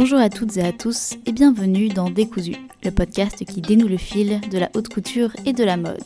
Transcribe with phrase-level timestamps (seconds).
[0.00, 2.54] Bonjour à toutes et à tous et bienvenue dans Décousu,
[2.84, 6.04] le podcast qui dénoue le fil de la haute couture et de la mode.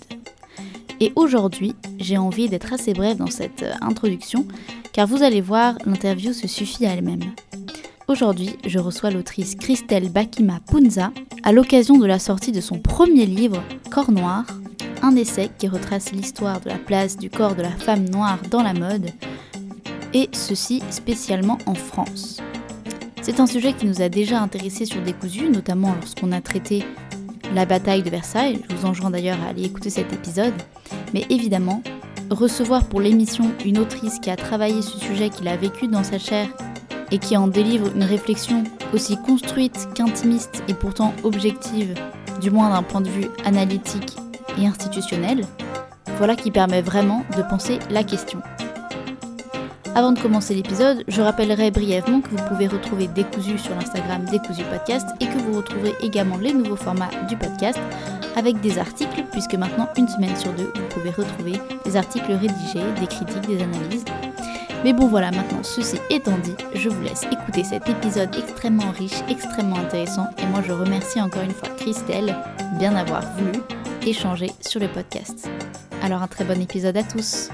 [0.98, 4.46] Et aujourd'hui, j'ai envie d'être assez brève dans cette euh, introduction,
[4.94, 7.34] car vous allez voir, l'interview se suffit à elle-même.
[8.08, 11.12] Aujourd'hui, je reçois l'autrice Christelle Bakima Punza
[11.43, 14.46] à l'occasion de la sortie de son premier livre, Corps Noir,
[15.02, 18.62] un essai qui retrace l'histoire de la place du corps de la femme noire dans
[18.62, 19.11] la mode,
[20.14, 22.40] et ceci spécialement en France.
[23.22, 26.85] C'est un sujet qui nous a déjà intéressés sur Décousu, notamment lorsqu'on a traité
[27.54, 28.61] la bataille de Versailles.
[28.68, 30.54] Je vous enjoins d'ailleurs à aller écouter cet épisode.
[31.14, 31.85] Mais évidemment,
[32.31, 36.19] recevoir pour l'émission une autrice qui a travaillé ce sujet, qu'il a vécu dans sa
[36.19, 36.48] chair
[37.12, 41.95] et qui en délivre une réflexion aussi construite qu'intimiste et pourtant objective,
[42.41, 44.17] du moins d'un point de vue analytique
[44.61, 45.45] et institutionnel,
[46.19, 48.41] voilà qui permet vraiment de penser la question.
[49.95, 54.62] Avant de commencer l'épisode, je rappellerai brièvement que vous pouvez retrouver Décousu sur l'Instagram Décousu
[54.65, 57.79] Podcast et que vous retrouverez également les nouveaux formats du podcast
[58.34, 62.81] avec des articles, puisque maintenant, une semaine sur deux, vous pouvez retrouver des articles rédigés,
[63.01, 64.07] des critiques, des analyses.
[64.83, 69.21] Mais bon voilà, maintenant ceci étant dit, je vous laisse écouter cet épisode extrêmement riche,
[69.29, 72.34] extrêmement intéressant, et moi je remercie encore une fois Christelle
[72.79, 73.61] bien avoir voulu
[74.06, 75.51] échanger sur le podcast.
[76.03, 77.51] Alors un très bon épisode à tous.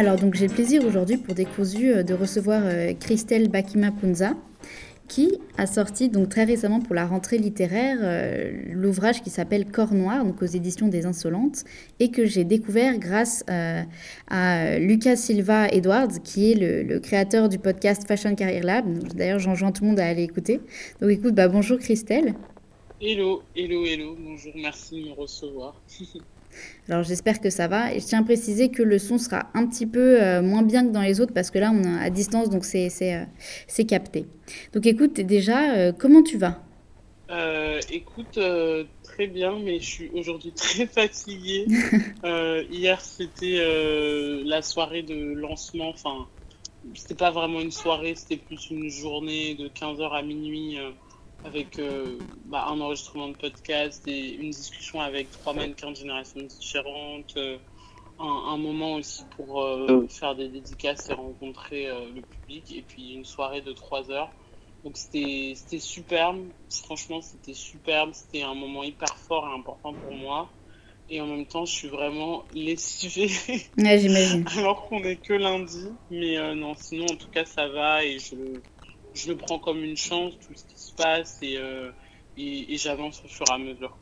[0.00, 4.32] Alors donc j'ai le plaisir aujourd'hui pour Décousu euh, de recevoir euh, Christelle Bakima Punza
[5.08, 9.92] qui a sorti donc très récemment pour la rentrée littéraire euh, l'ouvrage qui s'appelle Corps
[9.92, 11.64] Noir, donc aux éditions des Insolentes,
[11.98, 18.06] et que j'ai découvert grâce à Lucas Silva Edwards, qui est le, créateur du podcast
[18.08, 18.86] Fashion Career Lab.
[19.14, 20.60] D'ailleurs, j'enjoins tout le monde à aller écouter.
[21.02, 22.36] Donc écoute, bah, bonjour Christelle.
[23.02, 25.74] Hello, hello, hello, bonjour, merci de me recevoir.
[26.88, 27.94] Alors j'espère que ça va.
[27.94, 30.86] Et je tiens à préciser que le son sera un petit peu euh, moins bien
[30.86, 34.26] que dans les autres parce que là on est à distance donc c'est euh, capté.
[34.72, 36.62] Donc écoute déjà, euh, comment tu vas?
[37.92, 38.40] Écoute,
[39.04, 41.66] très bien, mais je suis aujourd'hui très fatiguée.
[42.24, 46.26] hier c'était la soirée de lancement, enfin
[46.94, 50.76] c'était pas vraiment une soirée, c'était plus une journée de 15h à minuit
[51.44, 56.42] avec euh, bah, un enregistrement de podcast et une discussion avec trois mannequins de générations
[56.42, 57.58] différentes, euh,
[58.18, 63.24] un, moment aussi pour euh, faire des dédicaces et rencontrer le public, et puis une
[63.24, 64.30] soirée de trois heures.
[64.84, 70.50] Donc c'était superbe, franchement c'était superbe, c'était un moment hyper fort et important pour moi.
[71.12, 73.30] Et en même temps, je suis vraiment lessivée.
[73.78, 74.44] Ouais, j'imagine.
[74.56, 75.88] Alors qu'on est que lundi.
[76.08, 78.36] Mais non, sinon, en tout cas, ça va et je,
[79.14, 81.90] je le prends comme une chance, tout ce qui se passe, euh,
[82.36, 83.96] et, et, j'avance au fur et à mesure.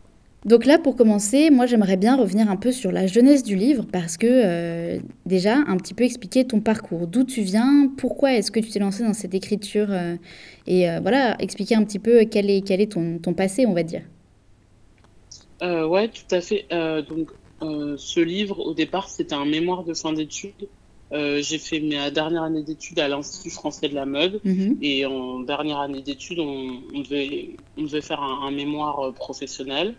[0.45, 3.85] Donc là, pour commencer, moi j'aimerais bien revenir un peu sur la jeunesse du livre
[3.91, 8.53] parce que euh, déjà un petit peu expliquer ton parcours, d'où tu viens, pourquoi est-ce
[8.53, 10.15] que tu t'es lancé dans cette écriture euh,
[10.69, 13.83] et voilà, expliquer un petit peu quel est, quel est ton, ton passé, on va
[13.83, 14.03] dire.
[15.61, 16.67] ouais, tout à fait.
[17.09, 17.31] donc
[17.61, 20.69] ce livre, au départ, c'était un mémoire de fin d'études
[21.13, 24.41] euh, j'ai fait ma dernière année d'études à l'Institut français de la mode.
[24.45, 24.79] Mhm.
[24.83, 29.13] Et en dernière année d'études, on, on, devait, on devait faire un, un mémoire euh,
[29.13, 29.95] professionnel.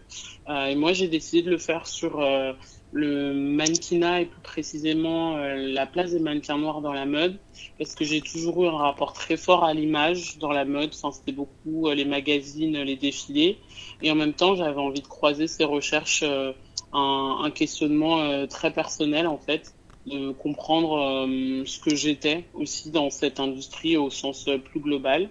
[0.50, 2.54] Euh, et moi, j'ai décidé de le faire sur euh,
[2.92, 7.38] le mannequinat et plus précisément euh, la place des mannequins noirs dans la mode.
[7.80, 10.92] Parce que j'ai toujours eu un rapport très fort à l'image dans la mode.
[10.94, 13.58] Enfin, C'était beaucoup les magazines, les défilés.
[14.04, 19.28] Et en même temps, j'avais envie de croiser ces recherches, un, un, questionnement très personnel
[19.28, 19.74] en fait
[20.10, 25.30] de comprendre euh, ce que j'étais aussi dans cette industrie au sens euh, plus global.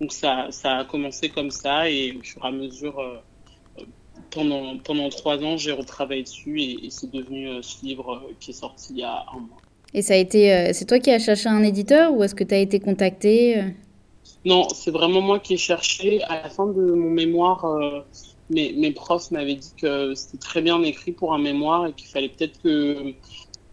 [0.00, 3.16] Donc ça, ça a commencé comme ça et au fur et à mesure, euh,
[4.30, 8.92] pendant, pendant trois ans, j'ai retravaillé dessus et, c'est devenu ce livre qui est sorti
[8.92, 9.58] il y a un mois.
[9.94, 12.54] Et ça a été, c'est toi qui as cherché un éditeur ou est-ce que tu
[12.54, 13.56] as été contacté
[14.44, 16.22] Non, c'est vraiment moi qui ai cherché.
[16.24, 17.64] À la fin de mon mémoire,
[18.50, 22.08] mes, mes profs m'avaient dit que c'était très bien écrit pour un mémoire et qu'il
[22.08, 23.14] fallait peut-être que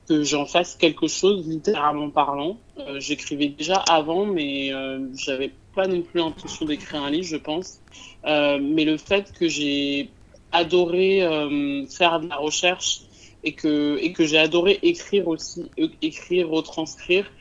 [0.08, 2.58] que j'en fasse quelque chose littéralement parlant.
[2.78, 7.38] Euh, j'écrivais déjà avant, mais euh, j'avais pas non plus l'intention d'écrire un livre, je
[7.38, 7.82] pense.
[8.26, 10.10] Euh, mais le fait que j'ai
[10.52, 13.02] adoré euh, faire de la recherche
[13.44, 15.70] et que et que j'ai adoré écrire aussi,
[16.02, 17.32] écrire, retranscrire,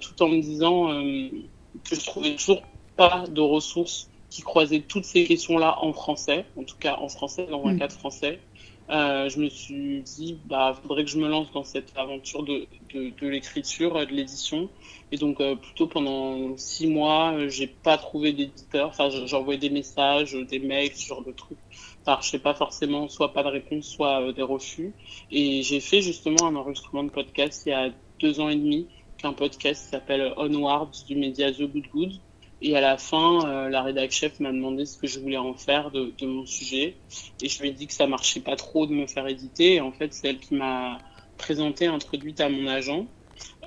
[0.00, 0.88] tout en me disant
[1.84, 2.62] que je trouvais toujours
[2.96, 7.46] pas de ressources qui croisaient toutes ces questions-là en français, en tout cas en français,
[7.50, 7.78] dans un mm.
[7.78, 8.40] cadre français.
[8.88, 12.66] Euh, je me suis dit, bah, faudrait que je me lance dans cette aventure de,
[12.94, 14.68] de, de l'écriture, de l'édition.
[15.10, 18.88] Et donc, euh, plutôt pendant six mois, euh, j'ai pas trouvé d'éditeur.
[18.88, 21.58] Enfin, j'envoyais des messages, des mails, ce genre de trucs,
[22.04, 24.92] par, je sais pas forcément, soit pas de réponse, soit des refus.
[25.30, 27.90] Et j'ai fait justement un enregistrement de podcast il y a
[28.20, 28.86] deux ans et demi,
[29.18, 32.12] qu'un podcast qui s'appelle Onwards du média The Good Good.
[32.62, 35.90] Et à la fin, la rédac chef m'a demandé ce que je voulais en faire
[35.90, 36.96] de, mon sujet.
[37.42, 39.74] Et je lui ai dit que ça marchait pas trop de me faire éditer.
[39.74, 40.98] Et en fait, c'est elle qui m'a
[41.36, 43.06] présenté, introduite à mon agent.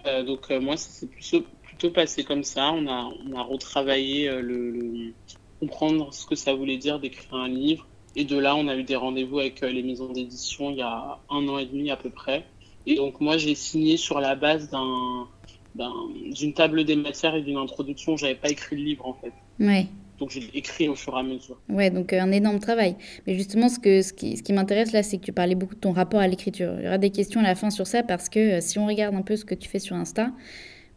[0.08, 2.72] Euh, donc moi, ça s'est plutôt, passé comme ça.
[2.72, 5.14] On a, on a retravaillé le,
[5.60, 7.88] comprendre ce que ça voulait dire d'écrire un livre.
[8.16, 11.20] Et de là, on a eu des rendez-vous avec les maisons d'édition il y a
[11.30, 12.46] un an et demi à peu près.
[12.86, 15.28] Et donc moi, j'ai signé sur la base d'un
[15.76, 18.18] d'une table des matières et d'une introduction.
[18.18, 19.34] J'avais pas écrit le livre en fait.
[19.60, 19.88] Ouais.
[20.20, 21.58] Donc j'ai écrit au fur et à mesure.
[21.70, 22.96] Ouais, donc un énorme travail.
[23.26, 25.76] Mais justement, ce, que, ce qui, ce qui m'intéresse là, c'est que tu parlais beaucoup
[25.76, 26.74] de ton rapport à l'écriture.
[26.80, 29.16] Il y aura des questions à la fin sur ça parce que si on regarde
[29.16, 30.32] un peu ce que tu fais sur Insta,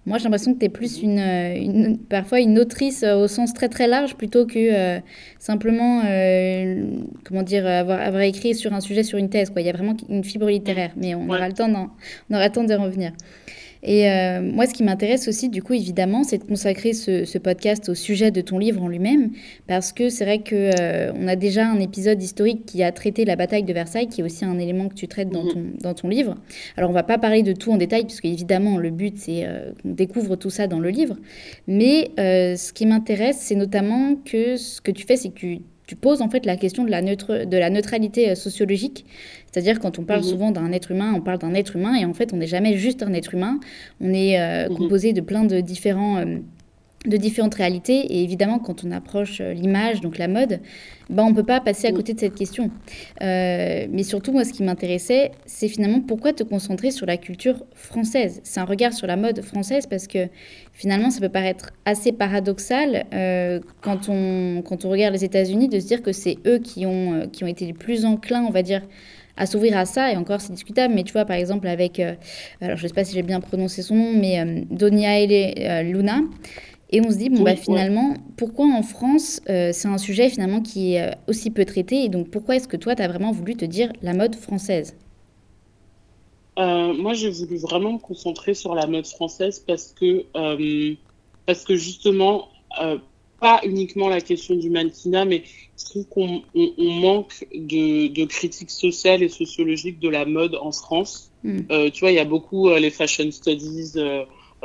[0.04, 3.68] moi, j'ai l'impression que tu es plus une, une, parfois une autrice au sens très
[3.68, 5.00] très large plutôt que euh,
[5.38, 9.50] simplement, euh, comment dire, avoir, avoir écrit sur un sujet, sur une thèse.
[9.50, 9.62] Quoi.
[9.62, 12.52] Il y a vraiment une fibre littéraire, mais on aura le temps on aura le
[12.52, 13.12] temps d'y revenir.
[13.82, 17.38] Et euh, moi, ce qui m'intéresse aussi, du coup, évidemment, c'est de consacrer ce, ce,
[17.38, 19.30] podcast au sujet de ton livre en lui-même,
[19.66, 23.24] parce que c'est vrai que euh, on a déjà un épisode historique qui a traité
[23.24, 25.52] la bataille de Versailles, qui est aussi un élément que tu traites dans, mhm.
[25.52, 26.36] ton, dans ton livre.
[26.76, 29.72] Alors, on va pas parler de tout en détail, puisque évidemment, le but, c'est euh,
[29.82, 31.16] qu'on découvre tout ça dans le livre.
[31.66, 35.60] Mais ce qui m'intéresse, c'est notamment que ce que tu fais, c'est que tu
[35.92, 39.04] tu poses en fait la question de la, neutre, de la neutralité euh, sociologique.
[39.44, 40.26] C'est-à-dire quand on parle mhm.
[40.26, 42.78] souvent d'un être humain, on parle d'un être humain et en fait on n'est jamais
[42.78, 43.60] juste un être humain.
[44.00, 44.76] On est euh, mhm.
[44.78, 46.38] composé de plein de différents euh,
[47.06, 47.98] de différentes réalités.
[48.12, 50.60] Et évidemment, quand on approche euh, l'image, donc la mode,
[51.10, 52.70] ben, on ne peut pas passer à côté de cette question.
[53.20, 57.64] Euh, mais surtout, moi, ce qui m'intéressait, c'est finalement pourquoi te concentrer sur la culture
[57.74, 58.40] française?
[58.44, 60.28] C'est un regard sur la mode française parce que
[60.72, 65.80] finalement, ça peut paraître assez paradoxal euh, quand, on, quand on regarde les États-Unis de
[65.80, 68.62] se dire que c'est eux qui ont, qui ont été les plus enclins, on va
[68.62, 68.82] dire,
[69.36, 72.76] à s'ouvrir à ça, et encore c'est discutable, mais tu vois, par exemple, avec, alors
[72.76, 76.20] je ne sais pas si j'ai bien prononcé son nom, mais Donia Luna,
[76.92, 80.60] et on se dit, bon, bah, finalement, pourquoi en France, euh, c'est un sujet finalement
[80.60, 83.32] qui est euh, aussi peu traité Et donc, pourquoi est-ce que toi, tu as vraiment
[83.32, 84.94] voulu te dire la mode française?
[86.58, 90.26] Euh, Moi, j'ai voulu vraiment me concentrer sur la mode française parce que,
[91.46, 92.48] parce que justement,
[93.40, 95.44] pas uniquement la question du mannequinat, mais
[95.78, 100.72] je trouve qu'on on, manque de, de critique sociale et sociologique de la mode en
[100.72, 101.32] France.
[101.42, 101.62] Hmm.
[101.92, 103.94] tu vois, il y a beaucoup les fashion studies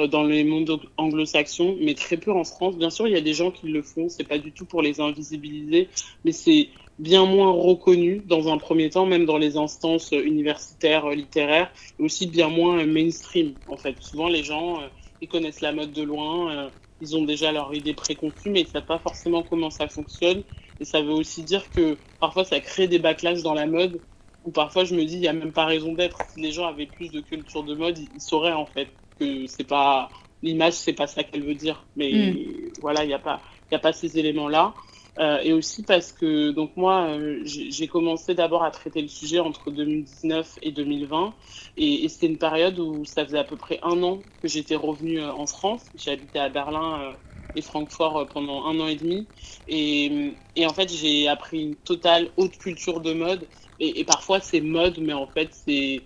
[0.06, 2.78] dans les mondes anglo-saxons, mais très peu en France.
[2.78, 4.82] Bien sûr, il y a des gens qui le font, c'est pas du tout pour
[4.82, 5.90] les invisibiliser,
[6.24, 11.72] mais c'est bien moins reconnu dans un premier temps, même dans les instances universitaires, littéraires,
[12.00, 13.96] et aussi bien moins mainstream, en fait.
[14.02, 14.88] Souvent, les gens, euh,
[15.22, 16.70] ils connaissent la mode de loin, euh,
[17.02, 20.44] ils ont déjà leur idée préconçue, mais ils savent pas forcément comment ça fonctionne.
[20.80, 24.02] Et ça veut aussi dire que parfois, ça crée des backlash dans la mode,
[24.44, 26.20] ou parfois, je me dis, il y a même pas raison d'être.
[26.32, 28.90] Si les gens avaient plus de culture de mode, ils sauraient, en fait
[29.20, 30.10] que c'est pas
[30.44, 31.84] l'image, c'est pas ça qu'elle veut dire.
[31.96, 32.72] Mais mm.
[32.82, 33.42] voilà, il n'y a pas,
[33.72, 34.74] il a pas ces éléments-là.
[35.20, 39.40] Euh, et aussi parce que donc moi euh, j'ai commencé d'abord à traiter le sujet
[39.40, 41.34] entre 2019 et 2020
[41.76, 44.76] et, et c'était une période où ça faisait à peu près un an que j'étais
[44.76, 45.86] revenue euh, en France.
[45.96, 47.12] J'ai habité à Berlin euh,
[47.56, 49.26] et Francfort pendant un an et demi
[49.68, 53.48] et, et en fait j'ai appris une totale haute culture de mode
[53.80, 56.04] et, et parfois c'est mode mais en fait c'est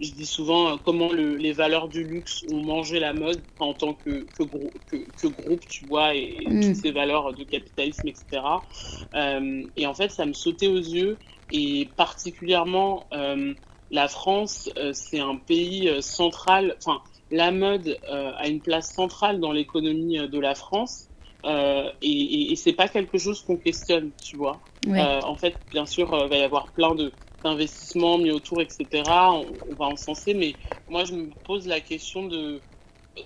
[0.00, 3.94] je dis souvent euh, comment les valeurs du luxe ont mangé la mode en tant
[3.94, 4.44] que, que,
[5.20, 6.60] que, groupe, tu vois, et, mm.
[6.60, 8.42] toutes ces valeurs de capitalisme, etc.
[9.14, 11.16] Euh, et en fait, ça me sautait aux yeux,
[11.50, 13.06] et particulièrement
[13.90, 20.18] la France, c'est un pays central, enfin, la mode a une place centrale dans l'économie
[20.18, 21.08] de la France.
[21.44, 24.60] Euh, et, et, c'est pas quelque chose qu'on questionne, tu vois.
[24.86, 29.02] en fait, bien sûr, il va y avoir plein de, d'investissement mis autour, etc.
[29.06, 30.54] On, va en censer, mais
[30.88, 32.60] moi je me pose la question de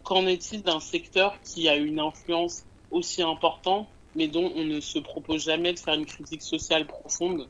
[0.05, 4.99] qu'en est-il d'un secteur qui a une influence aussi importante, mais dont on ne se
[4.99, 7.49] propose jamais de faire une critique sociale profonde,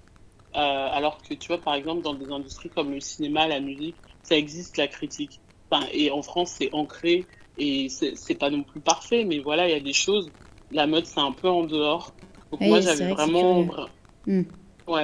[0.55, 3.97] euh, alors que tu vois par exemple dans des industries comme le cinéma, la musique,
[4.23, 5.41] ça existe la critique.
[5.71, 7.27] Enfin, et en France c'est ancré
[7.59, 10.31] et c'est pas non plus parfait, mais voilà il y a des choses.
[10.71, 12.15] La mode c'est un peu en dehors.
[12.51, 13.67] Donc moi j'avais vraiment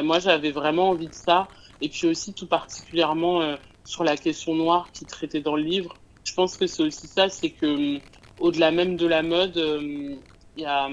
[0.03, 1.49] Moi j'avais vraiment envie de ça.
[1.81, 3.57] Et puis aussi tout particulièrement euh,
[3.89, 5.95] sur la question noire qui traitait dans le livre.
[6.23, 7.99] Je pense que c'est aussi ça, c'est que euh,
[8.39, 10.15] au-delà même de la mode, euh,
[10.59, 10.91] y a,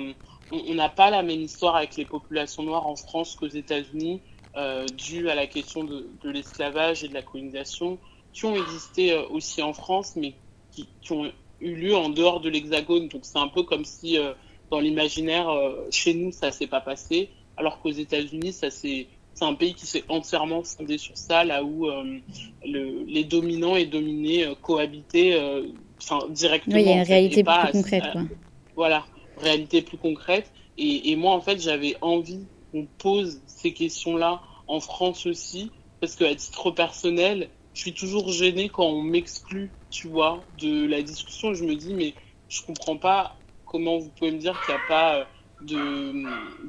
[0.52, 4.22] on n'a pas la même histoire avec les populations noires en France qu'aux États-Unis,
[4.56, 4.88] euh,
[5.30, 8.00] à la question de, l'esclavage et de la colonisation,
[8.32, 10.34] qui ont existé aussi en France, mais
[10.72, 13.10] qui, qui, ont eu lieu en dehors de l'Hexagone.
[13.10, 14.18] Donc c'est un peu comme si
[14.72, 15.50] dans l'imaginaire,
[15.92, 19.86] chez nous, ça s'est pas passé alors qu'aux États-Unis, ça s'est c'est un pays qui
[19.86, 21.88] s'est entièrement fondé sur ça, là où
[22.66, 25.38] le, les dominants et dominés cohabitaient
[26.02, 26.78] enfin, directement.
[26.78, 28.04] Oui, il y a une réalité plus concrète.
[28.14, 28.22] Quoi.
[28.78, 29.06] voilà,
[29.38, 30.52] réalité plus concrète.
[30.78, 36.16] Et, et moi, en fait, j'avais envie qu'on pose ces questions-là en France aussi, parce
[36.16, 41.54] qu'à titre personnel, je suis toujours gênée quand on m'exclut, tu vois, de la discussion.
[41.54, 42.14] Je me dis, mais
[42.48, 45.26] je comprends pas comment vous pouvez me dire qu'il n'y a pas euh,
[45.66, 46.14] de,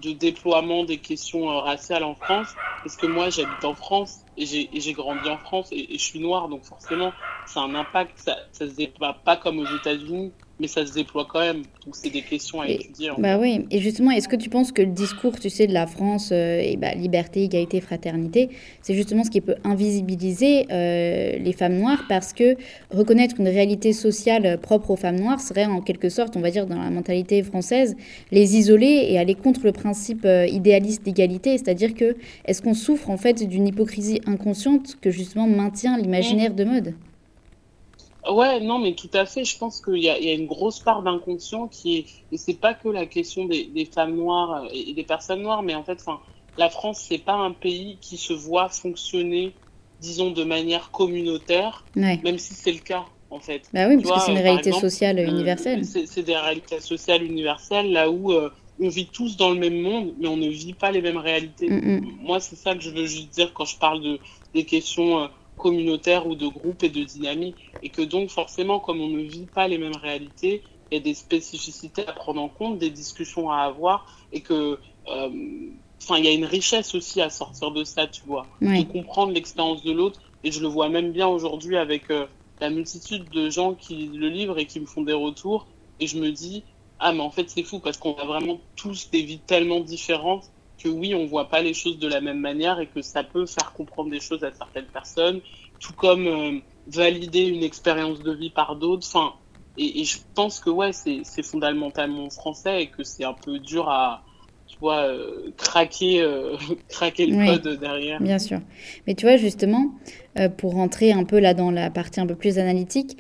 [0.00, 4.47] de, déploiement des questions euh, raciales en France, parce que moi, j'habite en France et
[4.47, 7.12] j'ai grandi en France et, je suis noire, donc forcément,
[7.55, 8.19] a un impact.
[8.19, 11.63] Ça ne se déploie pas comme aux États-Unis mais ça se déploie quand même.
[11.85, 13.11] Donc c'est des questions à étudier.
[13.19, 13.67] bah oui.
[13.71, 16.61] Et justement, est-ce que tu penses que le discours, tu sais, de la France, euh,
[16.61, 18.49] et bah, liberté, égalité, fraternité,
[18.81, 22.05] c'est justement ce qui peut invisibiliser euh, les femmes noires?
[22.09, 22.57] Parce que
[22.91, 26.67] reconnaître une réalité sociale propre aux femmes noires serait en quelque sorte, on va dire,
[26.67, 27.97] dans la mentalité française,
[28.31, 31.59] les isoler et aller contre le principe euh, idéaliste d'égalité.
[31.59, 36.65] C'est-à-dire que est-ce qu'on souffre en fait d'une hypocrisie inconsciente que justement maintient l'imaginaire de
[36.65, 36.95] mode?
[38.30, 39.45] Ouais, non, mais tout à fait.
[39.45, 42.88] Je pense qu'il y, a une grosse part d'inconscient qui est, et c'est pas que
[42.88, 46.21] la question des, femmes noires et des personnes noires, mais en fait, enfin,
[46.59, 49.52] la France, c'est pas un pays qui se voit fonctionner,
[50.00, 53.68] disons, de manière communautaire, même si c'est le cas, en fait.
[53.73, 55.85] Bah oui, parce que c'est une réalité sociale euh, universelle.
[55.85, 60.14] c'est des réalités sociales universelles, là où euh, on vit tous dans le même monde,
[60.18, 61.68] mais on ne vit pas les mêmes réalités.
[61.68, 62.18] Mm, mm.
[62.23, 64.18] Moi, c'est ça que je veux juste dire quand je parle de
[64.54, 65.28] des questions.
[65.57, 67.59] Communautaire ou de groupe et de dynamique.
[67.83, 71.01] Et que donc, forcément, comme on ne vit pas les mêmes réalités, il y a
[71.03, 75.31] des spécificités à prendre en compte, des discussions à avoir, et que, euh,
[76.03, 79.33] enfin, il y a une richesse aussi à sortir de ça, tu vois, de comprendre
[79.33, 80.21] l'expérience de l'autre.
[80.45, 82.27] Et je le vois même bien aujourd'hui avec euh,
[82.61, 85.67] la multitude de gens qui le livrent et qui me font des retours.
[85.99, 86.65] Et je me dis,
[86.99, 90.53] ah, mais en fait, c'est fou parce qu'on a vraiment tous des vies tellement différentes
[90.83, 93.47] que oui, on voit pas les choses de la même manière et que ça peut
[93.47, 95.40] faire comprendre des choses à certaines personnes,
[95.80, 99.06] tout comme euh, valider une expérience de vie par d'autres.
[99.06, 99.33] Enfin,
[99.78, 104.23] et, je pense que ouais, c'est fondamentalement français et que c'est un peu dur à,
[104.66, 106.56] tu vois, euh, craquer, euh,
[106.88, 108.21] craquer le code derrière.
[108.21, 108.61] Bien sûr.
[109.06, 109.90] Mais tu vois, justement,
[110.56, 113.18] pour rentrer un peu là dans la partie un peu plus analytique,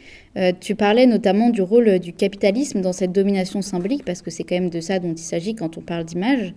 [0.60, 4.54] tu parlais notamment du rôle du capitalisme dans cette domination symbolique, parce que c'est quand
[4.56, 6.54] même de ça dont il s'agit quand on parle d'image.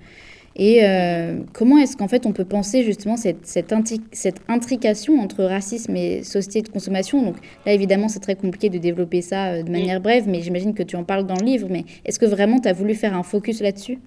[0.61, 3.73] Et euh, comment est-ce qu'en fait on peut penser justement cette, cette,
[4.11, 7.23] cette, intrication entre racisme et société de consommation?
[7.23, 10.73] Donc là évidemment c'est très compliqué de développer ça euh, de manière brève, mais j'imagine
[10.73, 11.67] que tu en parles dans le livre.
[11.71, 13.99] Mais est-ce que vraiment tu as voulu faire un focus là-dessus?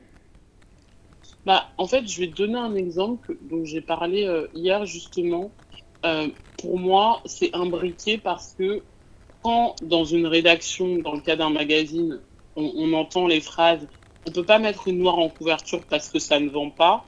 [1.47, 5.51] Bah, En fait je vais te donner un exemple dont j'ai parlé euh, hier justement.
[6.59, 8.83] pour moi c'est imbriqué parce que
[9.43, 12.21] quand dans une rédaction, dans le cas d'un magazine,
[12.57, 13.89] on, on entend les phrases
[14.27, 17.05] on peut pas mettre une noire en couverture parce que ça ne vend pas.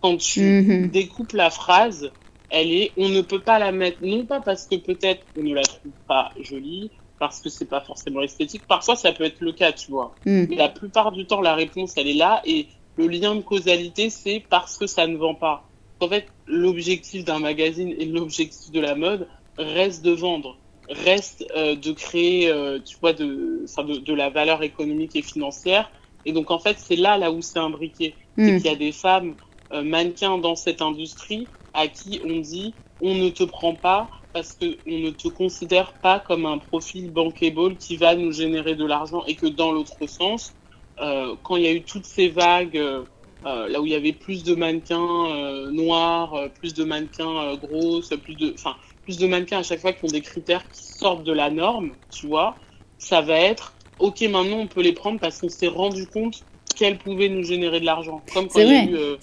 [0.00, 0.90] Quand tu mhm.
[0.90, 2.10] découpes la phrase,
[2.50, 5.54] elle est, on ne peut pas la mettre, non pas parce que peut-être on ne
[5.54, 8.64] la trouve pas jolie, parce que c'est pas forcément esthétique.
[8.66, 10.18] Parfois, ça peut être le cas, tu vois.
[10.26, 10.48] Mhm.
[10.50, 14.10] Mais la plupart du temps, la réponse, elle est là et le lien de causalité,
[14.10, 15.70] c'est parce que ça ne vend pas.
[16.00, 20.58] En fait, l'objectif d'un magazine et l'objectif de la mode reste de vendre,
[20.88, 25.90] reste euh, de créer, euh, tu vois, de, de, de la valeur économique et financière
[26.24, 28.16] et donc, en fait, c'est là, là où c'est imbriqué.
[28.36, 28.56] C'est hmm.
[28.56, 29.36] qu'il y a des femmes
[29.72, 34.54] euh, mannequins dans cette industrie à qui on dit on ne te prend pas parce
[34.54, 39.24] qu'on ne te considère pas comme un profil bankable qui va nous générer de l'argent
[39.26, 40.54] et que dans l'autre sens,
[41.00, 43.04] euh, quand il y a eu toutes ces vagues, euh,
[43.42, 48.54] là où il y avait plus de mannequins noirs, plus de mannequins grosses, plus de,
[48.54, 51.50] enfin, plus de mannequins à chaque fois qui ont des critères qui sortent de la
[51.50, 52.56] norme, tu vois,
[52.98, 56.42] ça va être ok, maintenant on peut les prendre parce qu'on s'est rendu compte
[56.74, 58.20] qu'elles pouvaient nous générer de l'argent.
[58.32, 59.16] Comme quand il y a eu euh,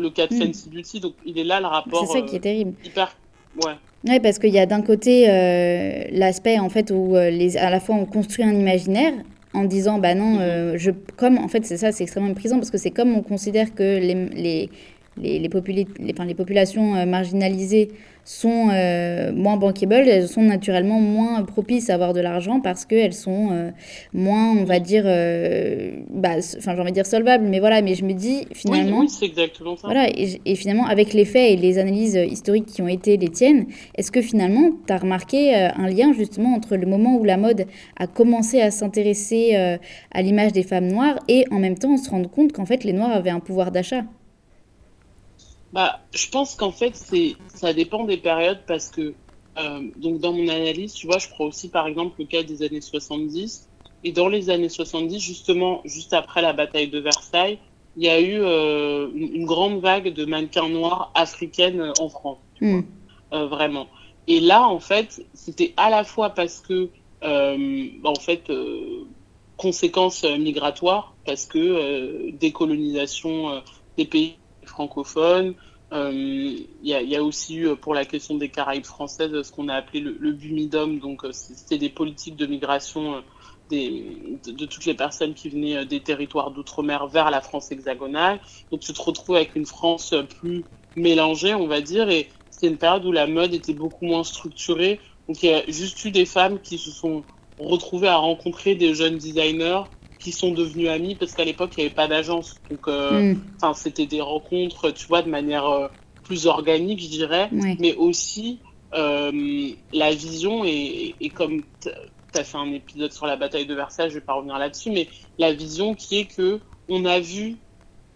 [0.00, 0.38] le, cas de hmm.
[0.38, 2.06] Fancy Beauty, donc il est là le rapport.
[2.06, 2.74] C'est ça qui est terrible.
[2.82, 3.16] Euh, hyper.
[3.64, 3.72] Ouais.
[4.06, 7.80] Oui, parce qu'il y a d'un côté euh, l'aspect en fait où les, à la
[7.80, 9.12] fois on construit un imaginaire
[9.52, 10.76] en disant bah non, mhm.
[10.78, 13.74] je comme en fait c'est ça, c'est extrêmement méprisant parce que c'est comme on considère
[13.74, 14.70] que les, les
[15.16, 17.90] les, les, les, populations marginalisées
[18.24, 23.12] sont euh, moins bankable, elles sont naturellement moins propices à avoir de l'argent parce qu'elles
[23.12, 23.70] sont euh,
[24.12, 27.94] moins, on va dire, euh, bah, enfin j'ai envie de dire solvables, mais voilà, mais
[27.94, 29.00] je me dis finalement...
[29.00, 29.88] Oui, c'est exactement ça.
[29.88, 33.66] Voilà, et, finalement avec les faits et les analyses historiques qui ont été les tiennes,
[33.96, 37.66] est-ce que finalement tu as remarqué un lien justement entre le moment où la mode
[37.98, 39.54] a commencé à s'intéresser
[40.12, 42.84] à l'image des femmes noires et en même temps on se rendre compte qu'en fait
[42.84, 44.04] les noirs avaient un pouvoir d'achat?
[45.72, 49.14] Bah, je pense qu'en fait, c'est, ça dépend des périodes parce que,
[49.58, 52.62] euh, donc dans mon analyse, tu vois, je prends aussi par exemple le cas des
[52.62, 53.68] années 70.
[54.02, 57.58] Et dans les années 70, justement, juste après la bataille de Versailles,
[57.96, 58.36] il y a eu
[59.14, 62.80] une, grande vague de mannequins noirs africaines en France, hmm.
[63.30, 63.88] vraiment.
[64.26, 66.88] Et là, en fait, c'était à la fois parce que,
[67.22, 68.50] en fait,
[69.58, 73.60] conséquences migratoires, parce que décolonisation
[73.98, 74.36] des pays
[74.80, 75.54] francophones,
[75.92, 79.74] il y, y, a aussi eu pour la question des Caraïbes françaises ce qu'on a
[79.74, 83.22] appelé le, le bumidum, donc c'était des politiques de migration
[83.70, 88.40] de, toutes les personnes qui venaient euh, des territoires d'outre-mer vers la France hexagonale.
[88.70, 90.64] Donc tu te retrouves avec une France euh, plus
[90.96, 95.00] mélangée, on va dire, et c'est une période où la mode était beaucoup moins structurée.
[95.28, 97.22] Donc il y a juste eu des femmes qui se sont
[97.58, 99.82] retrouvées à rencontrer des jeunes designers
[100.20, 102.56] qui sont devenus amis parce qu'à l'époque il n'y avait pas d'agence.
[102.70, 103.74] Donc euh, mm.
[103.74, 105.90] c'était des rencontres, tu vois, de manière
[106.22, 108.58] plus organique, je dirais, mais aussi
[108.92, 111.88] la vision et, et comme tu
[112.38, 115.08] as fait un épisode sur la bataille de Versailles, je vais pas revenir là-dessus, mais
[115.38, 117.56] la vision qui est que on a vu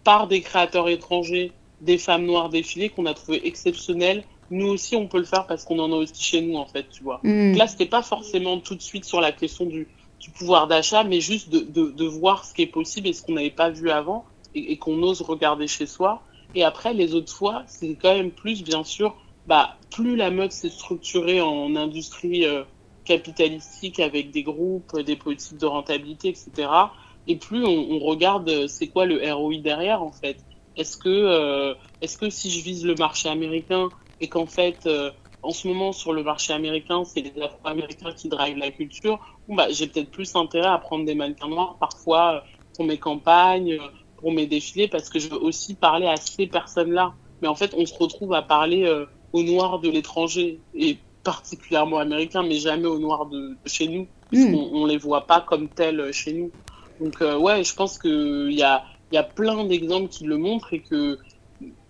[0.03, 4.23] par des créateurs étrangers des femmes noires défiler qu'on a trouvé exceptionnelles.
[4.51, 6.87] Nous aussi, on peut le faire parce qu'on en a aussi chez nous, en fait,
[6.89, 7.19] tu vois.
[7.23, 7.51] Mm.
[7.51, 9.87] Donc là, c'était pas forcément tout de suite sur la question du,
[10.25, 13.21] du pouvoir d'achat, mais juste de, de, de, voir ce qui est possible et ce
[13.21, 16.23] qu'on n'avait pas vu avant et, qu'on ose regarder chez soi.
[16.55, 19.15] Et après, les autres fois, c'est quand même plus, bien sûr,
[19.45, 22.63] bah, plus la mode s'est structurée en industrie euh,
[23.03, 26.69] capitalistique avec des groupes, des politiques de rentabilité, etc.
[27.27, 30.37] Et plus on, regarde euh, c'est quoi le ROI derrière en fait.
[30.75, 33.89] Est-ce que, euh, est-ce que si je vise le marché américain
[34.21, 35.11] et qu'en fait euh,
[35.45, 39.67] en ce moment sur le marché américain c'est les Afro-Américains qui drivent la culture, bah,
[39.69, 42.43] j'ai peut-être plus intérêt à prendre des mannequins noirs parfois
[42.75, 43.79] pour mes campagnes,
[44.17, 47.13] pour mes défilés parce que je veux aussi parler à ces personnes-là.
[47.41, 48.89] Mais en fait on se retrouve à parler
[49.33, 54.07] aux noirs de l'étranger et particulièrement américains, mais jamais aux noirs de, chez nous.
[54.31, 54.55] Hmm.
[54.55, 56.51] On, les voit pas comme tels euh, chez nous.
[57.01, 60.73] Donc euh, ouais, je pense qu'il y a, y a plein d'exemples qui le montrent
[60.73, 61.19] et que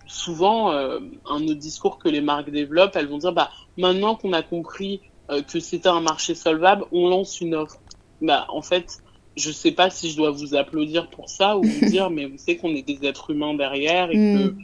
[0.06, 4.32] souvent, euh, un autre discours que les marques développent, elles vont dire, bah, maintenant qu'on
[4.32, 5.00] a compris
[5.48, 7.80] que c'était un marché solvable, on lance une offre.
[8.20, 8.98] Bah, en fait,
[9.36, 12.38] je sais pas si je dois vous applaudir pour ça ou vous dire, mais vous
[12.38, 14.54] savez qu'on est des êtres humains derrière et que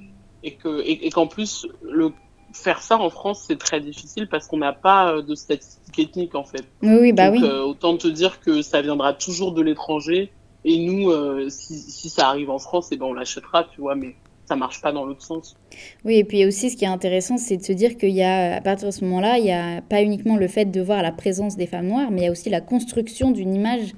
[0.44, 2.12] et que et qu'en plus le
[2.52, 6.34] faire ça en France, c'est très difficile parce qu'on n'a pas euh, de statistiques ethniques
[6.34, 6.64] en fait.
[6.82, 7.40] Oui, bah oui.
[7.42, 10.32] Euh, autant te dire que ça viendra toujours de l'étranger
[10.64, 13.80] et nous, euh, si, si, ça arrive en France, et eh ben on l'achètera, tu
[13.80, 14.14] vois, mais
[14.52, 15.56] ça marche pas dans l'autre sens.
[16.04, 18.56] Oui, et puis aussi, ce qui est intéressant, c'est de se dire qu'il y a,
[18.56, 21.10] à partir de ce moment-là, il n'y a pas uniquement le fait de voir la
[21.10, 23.94] présence des femmes noires, mais il y a aussi la construction d'une image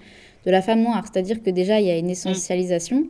[0.47, 1.05] de la femme noire.
[1.11, 3.09] C'est-à-dire que déjà, il y a une essentialisation.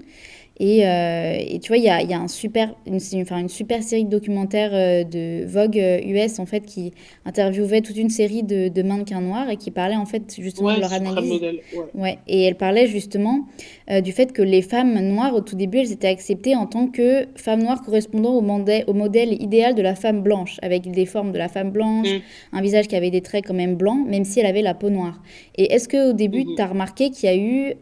[0.60, 3.48] Et, euh, et, tu vois, il y a, y a, un super, une, enfin, une
[3.48, 6.92] super série de documentaires euh, de Vogue US euh, en fait qui
[7.24, 10.80] interviewait toute une série de, de mannequins noirs et qui parlait en fait justement de
[10.80, 11.32] leur analyse.
[11.32, 12.00] Modèle, ouais.
[12.00, 12.18] ouais.
[12.28, 13.46] Et elle parlait justement
[13.90, 16.86] euh, du fait que les femmes noires au tout début elles étaient acceptées en tant
[16.86, 21.06] que femmes noires correspondant au, modèle, au modèle idéal de la femme blanche avec des
[21.06, 22.56] formes de la femme blanche, mm.
[22.56, 24.90] un visage qui avait des traits quand même blancs même si elle avait la peau
[24.90, 25.20] noire.
[25.56, 26.56] Et est-ce que au début mm-hmm.
[26.56, 27.74] tu as remarqué qu'il y a eu,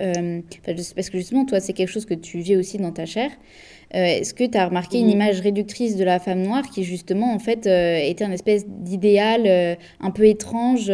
[0.64, 3.30] parce que justement toi c'est quelque chose que tu vis aussi dans ta chair.
[3.94, 7.34] Euh, est-ce que tu as remarqué une image réductrice de la femme noire qui justement
[7.34, 10.90] en fait euh, était un espèce d'idéal euh, un peu étrange,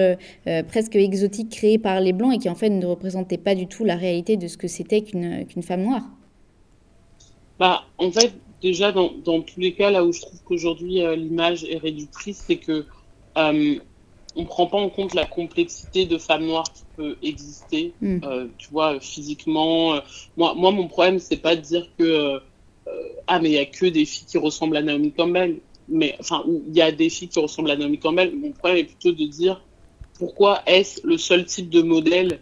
[0.66, 3.84] presque exotique créé par les blancs et qui en fait ne représentait pas du tout
[3.84, 6.02] la réalité de ce que c'était qu'une qu'une femme noire?
[7.60, 11.64] Bah en fait déjà dans, dans, tous les cas là où je trouve qu'aujourd'hui l'image
[11.64, 12.84] est réductrice, c'est que
[14.38, 18.20] on prend pas en compte la complexité de femmes noires qui peut exister, hmm.
[18.22, 19.94] euh, tu vois, physiquement.
[19.94, 20.00] Euh,
[20.36, 22.38] moi, moi, mon problème, c'est pas de dire que euh,
[23.26, 26.44] ah mais il y a que des filles qui ressemblent à Naomi Campbell, mais enfin
[26.46, 28.34] il y a des filles qui ressemblent à Naomi Campbell.
[28.34, 29.60] Mon problème est plutôt de dire
[30.18, 32.38] pourquoi est-ce le seul type de modèle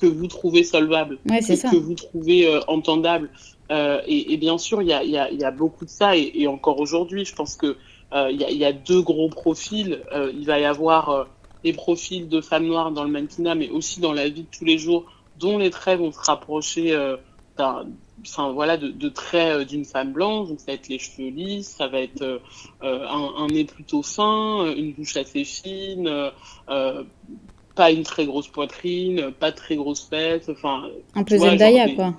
[0.00, 3.30] que vous trouvez solvable, que, que, vous trouvez entendable.
[3.70, 6.30] Et, et, bien sûr, il y a, y, a, y a, beaucoup de ça, et,
[6.34, 7.76] et encore aujourd'hui, je pense que
[8.12, 10.02] il euh, y, y, a deux gros profils.
[10.12, 11.24] Euh, il va y avoir euh,
[11.64, 14.64] les profils de femmes noires dans le mannequinat, mais aussi dans la vie de tous
[14.64, 15.04] les jours,
[15.38, 16.96] dont les traits vont se rapprocher
[18.24, 20.48] enfin voilà de, de traits d'une femme blanche.
[20.48, 22.38] Donc ça va être les cheveux lisses ça va être euh,
[22.82, 26.08] un, un, nez plutôt fin une bouche assez fine
[26.68, 27.02] euh,
[27.74, 32.14] pas une très grosse poitrine pas très grosse tête enfin un peu Zendaya quoi.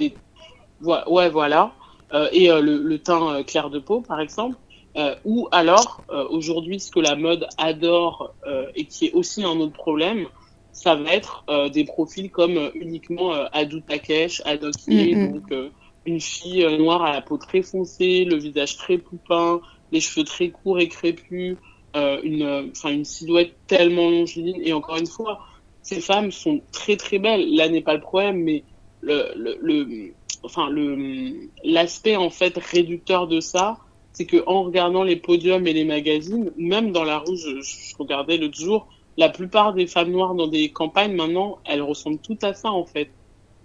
[1.08, 1.74] ouais voilà.
[2.14, 4.56] Euh, et le, le, teint clair de peau par exemple
[4.96, 9.44] euh, ou alors, euh, aujourd'hui, ce que la mode adore euh, et qui est aussi
[9.44, 10.28] un autre problème,
[10.72, 15.34] ça va être euh, des profils comme uniquement Adou Takesh, Adoki, mm-hmm.
[15.34, 15.72] donc
[16.06, 20.50] une fille noire à la peau très foncée, le visage très poupin, les cheveux très
[20.50, 21.58] courts et crépus,
[21.96, 24.62] une, enfin une silhouette tellement longiligne.
[24.66, 25.40] Et encore une fois,
[25.84, 27.56] ces femmes sont très très belles.
[27.56, 28.64] Là n'est pas le problème, mais
[29.02, 33.78] le, le, le enfin le l'aspect en fait réducteur de ça,
[34.14, 37.96] c'est que en regardant les podiums et les magazines, même dans la rue, je, je
[37.98, 42.38] regardais l'autre jour, la plupart des femmes noires dans des campagnes maintenant, elles ressemblent tout
[42.42, 43.10] à ça en fait.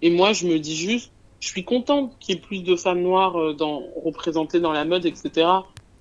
[0.02, 3.02] Et moi, je me dis juste, je suis contente qu'il y ait plus de femmes
[3.02, 5.46] noires euh, dans, représentées dans la mode, etc.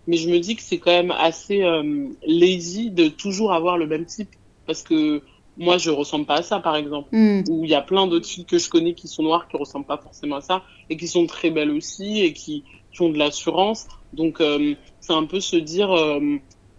[0.07, 3.87] Mais je me dis que c'est quand même assez euh, lazy de toujours avoir le
[3.87, 4.29] même type.
[4.65, 5.21] Parce que
[5.57, 7.09] moi, je ressemble pas à ça, par exemple.
[7.11, 7.43] Mm.
[7.49, 9.85] Ou il y a plein d'autres filles que je connais qui sont noires, qui ressemblent
[9.85, 13.17] pas forcément à ça, et qui sont très belles aussi, et qui, qui ont de
[13.17, 13.87] l'assurance.
[14.13, 16.19] Donc, euh, c'est un peu se dire, euh,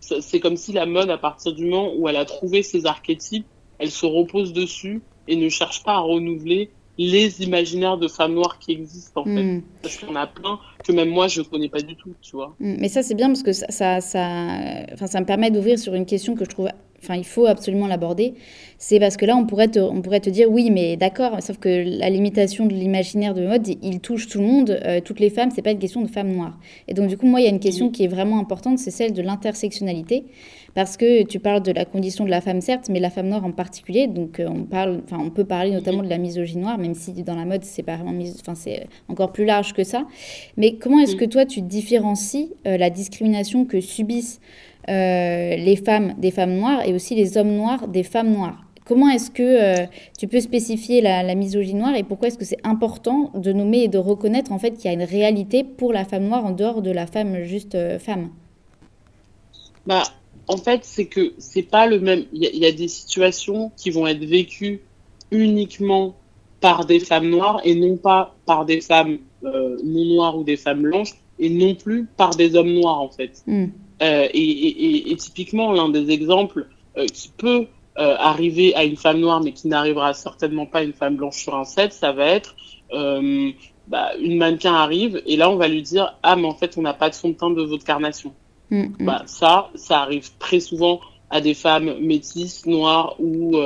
[0.01, 3.47] c'est comme si la mode, à partir du moment où elle a trouvé ses archétypes,
[3.79, 8.59] elle se repose dessus et ne cherche pas à renouveler les imaginaires de femmes noires
[8.59, 9.43] qui existent en fait.
[9.43, 9.63] Hmm.
[9.83, 12.57] Parce qu'on a plein que même moi je connais pas du tout, tu vois.
[12.59, 12.75] Hmm.
[12.81, 14.59] Mais ça c'est bien parce que ça, ça, ça,
[14.93, 16.69] enfin, ça me permet d'ouvrir sur une question que je trouve
[17.03, 18.35] enfin, il faut absolument l'aborder,
[18.79, 21.59] c'est parce que là, on pourrait te, on pourrait te dire, oui, mais d'accord, sauf
[21.59, 25.31] que la limitation de l'imaginaire de mode, il touche tout le monde, euh, toutes les
[25.31, 26.59] femmes, c'est pas une question de femmes noires.
[26.87, 28.91] Et donc, du coup, moi, il y a une question qui est vraiment importante, c'est
[28.91, 30.25] celle de l'intersectionnalité,
[30.75, 33.45] parce que tu parles de la condition de la femme, certes, mais la femme noire
[33.45, 36.79] en particulier, donc euh, on, parle, enfin, on peut parler notamment de la misogynie noire,
[36.79, 40.07] même si dans la mode, c'est pas vraiment, enfin, c'est encore plus large que ça.
[40.57, 44.41] Mais comment est-ce que toi, tu différencies euh, la discrimination que subissent
[44.89, 48.65] euh, les femmes des femmes noires et aussi les hommes noirs des femmes noires.
[48.87, 49.87] Comment est-ce que euh,
[50.19, 53.81] tu peux spécifier la, la, misogynie noire et pourquoi est-ce que c'est important de nommer
[53.81, 56.53] et de reconnaître en fait qu'il y a une réalité pour la femme noire en
[56.53, 58.31] dehors de la femme juste euh, femme?
[59.87, 60.05] Bah,
[60.47, 62.25] en fait, c'est que c'est pas le même.
[62.33, 64.81] Il y, a des situations qui vont être vécues
[65.31, 66.15] uniquement
[66.61, 70.83] par des femmes noires et non pas par des femmes non noires ou des femmes
[70.83, 73.43] blanches et non plus par des hommes noirs en fait.
[73.47, 73.67] Hmm.
[74.03, 77.67] Euh, et, et, et, typiquement, l'un des exemples euh, qui peut
[77.99, 81.43] euh, arriver à une femme noire, mais qui n'arrivera certainement pas à une femme blanche
[81.43, 82.55] sur un set, ça va être
[83.89, 86.83] bah, une mannequin arrive et là on va lui dire ah mais en fait on
[86.83, 88.35] n'a pas de fond de teint de votre carnation.
[88.71, 88.95] Mm, mm.
[89.01, 93.57] Bah, ça, ça arrive très souvent à des femmes métisses, noires ou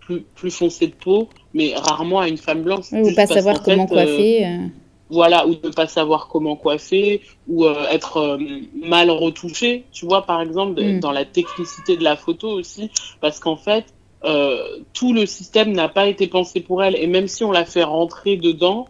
[0.00, 2.86] plus, plus foncées de peau, mais rarement à une femme blanche.
[2.92, 4.70] ou pas savoir comment coiffer
[5.10, 8.38] voilà, ou ne pas savoir comment coiffer, ou euh, être euh,
[8.74, 11.00] mal retouché, tu vois, par exemple, mm.
[11.00, 13.86] dans la technicité de la photo aussi, parce qu'en fait,
[14.24, 17.64] euh, tout le système n'a pas été pensé pour elle, et même si on la
[17.64, 18.86] fait rentrer dedans,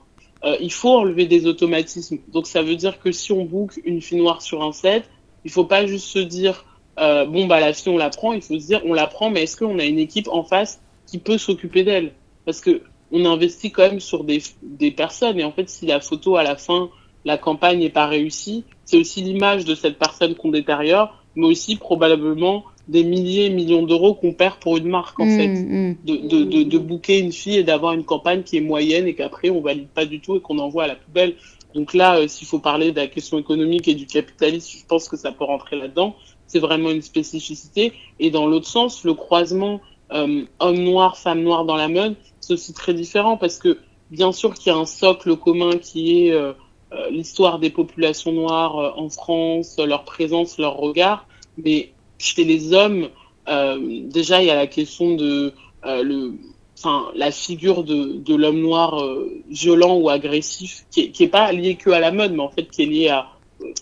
[0.59, 2.16] il faut enlever des automatismes.
[2.33, 5.04] Donc ça veut dire que si on book une fille noire sur un set,
[5.44, 6.64] il faut pas juste se dire,
[6.96, 9.42] bon, bah la fille, on la prend, il faut se dire, on la prend, mais
[9.42, 12.14] est-ce qu'on a une équipe en face qui peut s'occuper d'elle?
[12.46, 12.80] Parce que
[13.12, 15.38] on investit quand même sur des, des personnes.
[15.38, 16.90] Et en fait, si la photo, à la fin,
[17.25, 21.77] la campagne n'est pas réussie, c'est aussi l'image de cette personne qu'on détériore, mais aussi
[21.77, 25.49] probablement des milliers et millions d'euros qu'on perd pour une marque, en mmh, fait.
[25.49, 25.96] Mmh.
[26.05, 29.14] De, de, de, de booker une fille et d'avoir une campagne qui est moyenne et
[29.14, 31.35] qu'après, on valide pas du tout et qu'on envoie à la poubelle.
[31.75, 35.09] Donc là, euh, s'il faut parler de la question économique et du capitalisme, je pense
[35.09, 36.16] que ça peut rentrer là-dedans.
[36.49, 37.92] C'est vraiment une spécificité.
[38.18, 39.81] Et dans l'autre sens, le croisement
[40.12, 42.16] euh, homme noir, femme noire dans la mode,
[42.50, 43.78] aussi très différent parce que
[44.10, 46.52] bien sûr qu'il y a un socle commun qui est euh,
[46.92, 52.74] euh, l'histoire des populations noires euh, en France, leur présence, leur regard, mais chez les
[52.74, 53.08] hommes,
[53.46, 59.02] déjà il y a la question de la figure de, l'homme noir
[59.48, 62.50] violent ou agressif qui est, qui est pas liée que à la mode, mais en
[62.50, 63.28] fait qui est liée à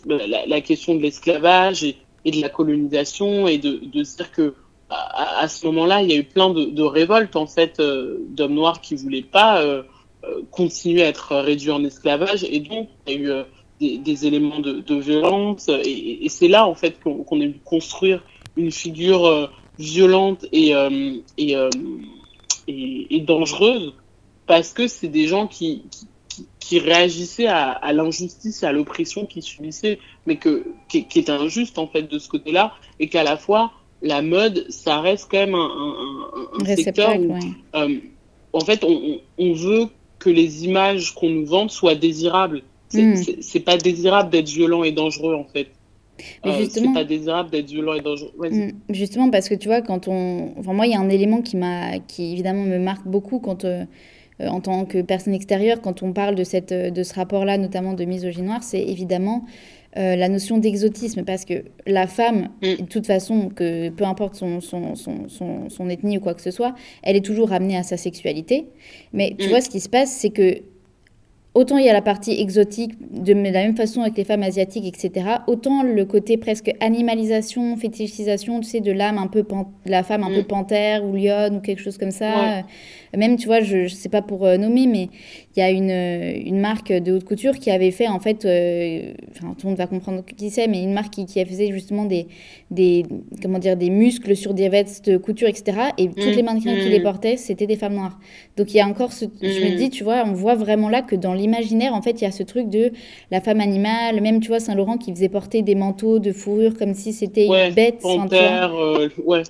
[0.07, 4.55] la, question de l'esclavage et, de la colonisation et de, de dire que
[4.91, 8.81] à, ce moment-là, il y a eu plein de, révoltes en fait euh, d'hommes noirs
[8.81, 9.83] qui voulaient pas euh,
[10.25, 13.45] euh, continuer à être réduits en esclavage, et donc il y a
[13.81, 18.25] eu des, éléments de, violence, et, c'est là en fait qu'on qu a dû construire
[18.57, 20.73] une figure violente et,
[21.37, 21.55] et,
[22.67, 23.95] et, dangereuse,
[24.47, 25.85] parce que c'est des gens qui,
[26.59, 31.87] qui, réagissaient à, l'injustice et à l'oppression qu'ils subissaient, mais que, qui, qui injuste en
[31.87, 33.73] fait de ce côté-là, et qu'à la fois
[34.03, 37.41] la mode, ça reste quand même un, un, un secteur où, ouais.
[37.75, 37.97] euh,
[38.53, 39.87] en fait, on, on, veut
[40.19, 42.63] que les images qu'on nous vende soient désirables.
[42.89, 43.63] C'est mm.
[43.65, 45.69] pas désirable d'être violent et dangereux, en fait.
[46.47, 48.33] Euh, c'est pas désirable d'être violent et dangereux.
[48.41, 48.71] Mm.
[48.91, 50.53] Justement, parce que tu vois, quand on.
[50.59, 53.65] Enfin, moi, il y a un élément qui, m'a, qui évidemment me marque beaucoup quand.
[53.65, 53.85] Euh,
[54.41, 57.93] euh en tant que personne extérieure, quand on parle de, cette, de ce rapport-là, notamment
[57.93, 59.45] de misogynie noire, c'est évidemment
[59.97, 62.83] euh, la notion d'exotisme, parce que la femme, mm.
[62.83, 65.29] de toute façon, que peu importe son, son, son,
[65.71, 68.67] son, ethnie ou quoi que ce soit, elle est toujours ramenée à sa sexualité.
[69.15, 69.49] Mais tu mm.
[69.49, 70.61] vois, ce qui se passe, c'est que
[71.55, 74.87] autant il y a la partie exotique, de la même façon avec les femmes asiatiques,
[74.87, 79.45] etc., autant le côté presque animalisation, fétichisation, tu sais, de l'âme un peu,
[79.87, 80.35] la femme un mm.
[80.35, 82.31] peu panthère ou lionne ou quelque chose comme ça.
[82.31, 82.65] Ouais.
[83.17, 85.09] Même, tu vois, je ne sais pas pour nommer, mais
[85.57, 88.39] il y a une, une marque de haute couture qui avait fait, en fait,
[89.31, 92.05] enfin, tout le monde va comprendre qui c'est, mais une marque qui, qui faisait justement
[92.05, 92.27] des,
[92.71, 93.05] des,
[93.43, 95.79] comment dire, des muscles sur des vestes de couture, etc.
[95.99, 98.19] Et toutes les mannequins qui les portaient, c'était des femmes noires.
[98.57, 99.25] Donc il y a encore ce.
[99.41, 102.25] Je me dis, tu vois, on voit vraiment là que dans l'imaginaire, en fait, il
[102.25, 102.93] y a ce truc de
[103.31, 106.95] la femme animale, même, tu vois, Saint-Laurent qui faisait porter des manteaux de fourrure comme
[106.95, 108.01] si c'était une bête.
[108.01, 109.43] Panthère, euh, ouais.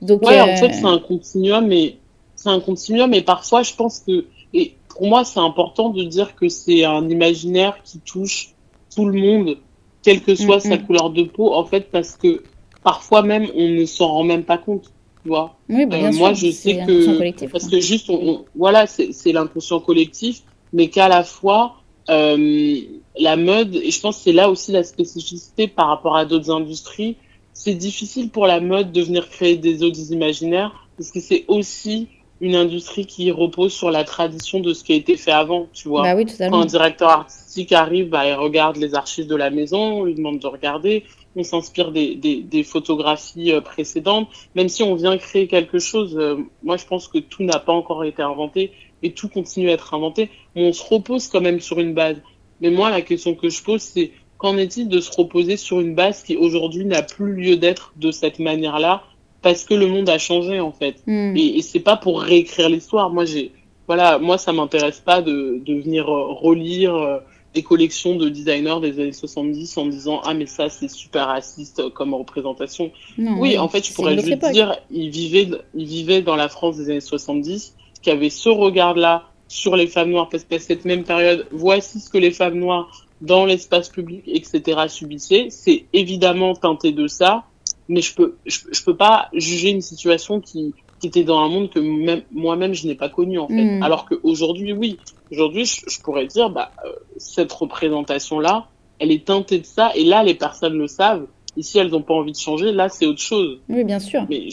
[0.00, 1.94] Donc, ouais, en euh, fait, c'est un continuum, mais
[2.42, 6.34] c'est un continuum, mais parfois, je pense que, et pour moi, c'est important de dire
[6.34, 8.50] que c'est un imaginaire qui touche
[8.94, 9.58] tout le monde,
[10.02, 12.42] quelle que soit sa couleur de peau, en fait, parce que
[12.82, 14.92] parfois même, on ne s'en rend même pas compte.
[15.22, 19.32] Tu vois oui, bah, euh, moi, je sais que parce que juste, on, voilà, c'est
[19.32, 21.76] l'inconscient collectif, mais qu'à la fois
[22.10, 22.80] euh,
[23.16, 26.50] la mode, et je pense que c'est là aussi la spécificité par rapport à d'autres
[26.50, 27.16] industries,
[27.52, 32.08] c'est difficile pour la mode de venir créer des autres imaginaires parce que c'est aussi
[32.42, 35.88] une industrie qui repose sur la tradition de ce qui a été fait avant, tu
[35.88, 36.02] vois.
[36.02, 40.00] Bah oui, Quand un directeur artistique arrive, bah, il regarde les archives de la maison,
[40.00, 41.04] on lui demande de regarder,
[41.36, 46.16] on s'inspire des, des, des, photographies euh, précédentes, même si on vient créer quelque chose.
[46.18, 48.72] Euh, moi, je pense que tout n'a pas encore été inventé
[49.04, 50.28] et tout continue à être inventé.
[50.56, 52.16] Mais on se repose quand même sur une base.
[52.60, 55.94] Mais moi, la question que je pose, c'est qu'en est-il de se reposer sur une
[55.94, 59.04] base qui aujourd'hui n'a plus lieu d'être de cette manière-là
[59.42, 61.02] parce que le monde a changé en fait.
[61.06, 61.36] Hmm.
[61.36, 63.10] Et, et c'est pas pour réécrire l'histoire.
[63.10, 63.52] Moi, j'ai
[63.86, 67.18] voilà, moi ça m'intéresse pas de, de venir euh, relire euh,
[67.52, 71.90] des collections de designers des années 70 en disant ah mais ça c'est super raciste
[71.90, 72.90] comme représentation.
[73.18, 76.90] oui, en fait, je pourrais juste dire ils vivaient ils vivaient dans la France des
[76.90, 81.46] années 70 qui avait ce regard-là sur les femmes noires parce qu'à cette même période,
[81.52, 85.46] voici ce que les femmes noires dans l'espace public, etc., subissaient.
[85.50, 87.44] C'est évidemment teinté de ça,
[87.88, 91.70] mais je peux, je, peux pas juger une situation qui, qui était dans un monde
[91.70, 93.78] que même, moi-même je n'ai pas connu en fait.
[93.78, 93.82] Mm.
[93.82, 94.98] Alors qu'aujourd'hui, oui,
[95.30, 100.22] aujourd'hui, je, pourrais dire, bah, euh, cette représentation-là, elle est teintée de ça, et là,
[100.22, 101.26] les personnes le savent.
[101.56, 103.60] Et si elles n'ont pas envie de changer, là, c'est autre chose.
[103.68, 104.24] Oui, bien sûr.
[104.30, 104.48] Mais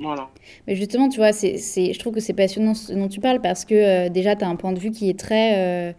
[0.00, 0.28] voilà.
[0.66, 3.64] Mais justement, tu vois, c'est, je trouve que c'est passionnant ce dont tu parles parce
[3.64, 5.58] que euh, déjà, tu as un point de vue qui est très.
[5.58, 5.92] Euh,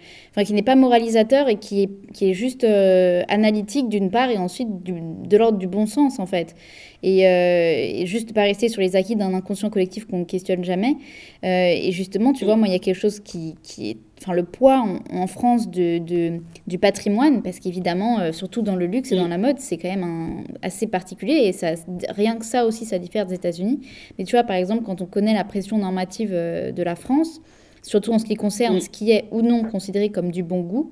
[0.46, 4.38] qui n'est pas moralisateur et qui est, qui est juste euh, analytique d'une part et
[4.38, 6.56] ensuite de l'ordre du bon sens, en fait.
[7.04, 10.96] Et, et, juste pas rester sur les acquis d'un inconscient collectif qu'on ne questionne jamais.
[11.44, 14.44] et justement, tu vois, moi, il y a quelque chose qui, qui est enfin, le
[14.44, 19.28] poids en, France de, du patrimoine, parce qu'évidemment, euh, surtout dans le luxe et dans
[19.28, 21.74] la mode, c'est quand même un, assez particulier, et ça,
[22.10, 23.80] rien que ça aussi, ça diffère des États-Unis.
[24.18, 27.42] Mais tu vois, par exemple, quand on connaît la pression normative euh, de la France,
[27.82, 30.92] surtout en ce qui concerne ce qui est ou non considéré comme du bon goût,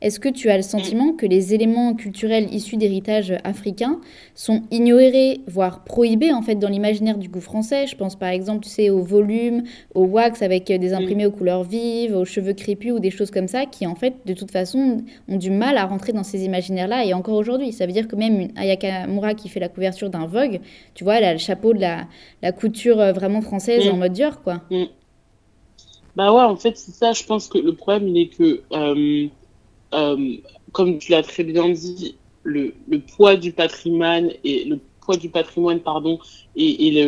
[0.00, 4.00] est-ce que tu as le sentiment que les éléments culturels issus d'héritage africain
[4.34, 7.86] sont ignorés, voire prohibés en fait dans l'imaginaire du goût français?
[7.88, 11.64] Je pense par exemple, tu sais, au volume, au wax avec des imprimés aux couleurs
[11.64, 14.98] vives, aux cheveux crépus ou des choses comme ça, qui en fait, de toute façon,
[15.28, 17.72] ont du mal à rentrer dans ces imaginaires-là et encore aujourd'hui.
[17.72, 20.60] Ça veut dire que même une Ayaka Moura qui fait la couverture d'un Vogue,
[20.94, 22.06] tu vois, elle a le chapeau de la,
[22.42, 23.90] la couture euh, vraiment française mm.
[23.90, 24.62] en mode Dior, quoi.
[24.70, 24.84] Mm.
[26.14, 27.12] Bah ouais, en fait, c'est ça.
[27.12, 29.28] Je pense que le problème, il est que euh,
[29.94, 30.36] euh,
[30.72, 32.72] comme tu l'as très bien dit, le,
[33.16, 36.18] poids du patrimoine et le poids du patrimoine, pardon,
[36.56, 37.04] et,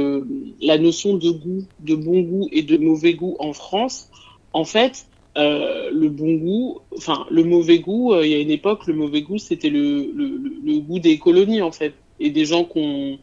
[0.60, 4.10] la notion de goût, de bon goût et de mauvais goût en France,
[4.52, 5.06] en fait,
[5.38, 8.94] euh, le bon goût, enfin le mauvais goût, euh, il y a une époque, le
[8.94, 13.18] mauvais goût, c'était le, goût des colonies en fait, et des gens qu'on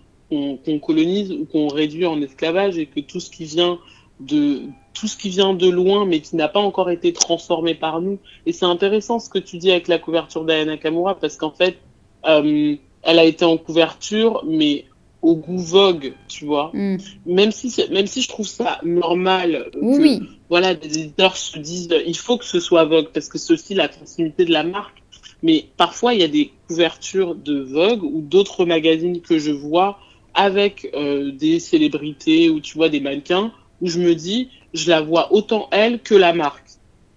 [0.80, 3.80] colonise ou qu'on réduit en esclavage, et que tout ce qui vient
[4.20, 8.02] de tout ce qui vient de loin mais qui n'a pas encore été transformé par
[8.02, 8.20] nous.
[8.46, 11.78] Et c'est intéressant ce que tu dis avec la couverture d'Ayana Kamura parce qu'en fait,
[12.26, 14.86] euh, elle a été en couverture mais
[15.22, 16.72] au goût vogue, tu vois.
[16.74, 16.98] Mm.
[17.26, 20.22] Même si même si je trouve ça normal oui, oui.
[20.50, 23.74] voilà des éditeurs se disent il faut que ce soit vogue parce que c'est aussi
[23.74, 25.04] la continuité de la marque.
[25.44, 30.00] Mais parfois il y a des couvertures de Vogue ou d'autres magazines que je vois
[30.34, 33.52] avec euh, des célébrités ou tu vois des mannequins
[33.82, 36.66] où je me dis, je la vois autant elle que la marque.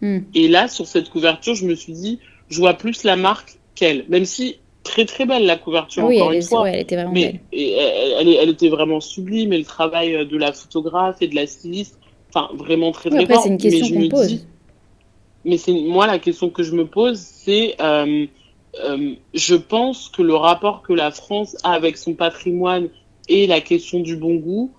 [0.00, 0.20] Hmm.
[0.34, 2.18] Et là, sur cette couverture, je me suis dit,
[2.48, 4.04] je vois plus la marque qu'elle.
[4.08, 6.70] Même si très très belle la couverture, oui, encore elle une fois.
[6.70, 7.40] elle était vraiment mais, belle.
[7.52, 9.52] Et elle, elle, était vraiment sublime.
[9.52, 11.98] Et le travail de la photographe et de la styliste,
[12.32, 14.26] enfin, vraiment très très oui, c'est une question qu'on pose.
[14.26, 14.44] Dis,
[15.44, 18.26] mais c'est moi la question que je me pose, c'est euh,
[18.84, 22.88] euh, je pense que le rapport que la France a avec son patrimoine
[23.28, 24.70] et la question du bon goût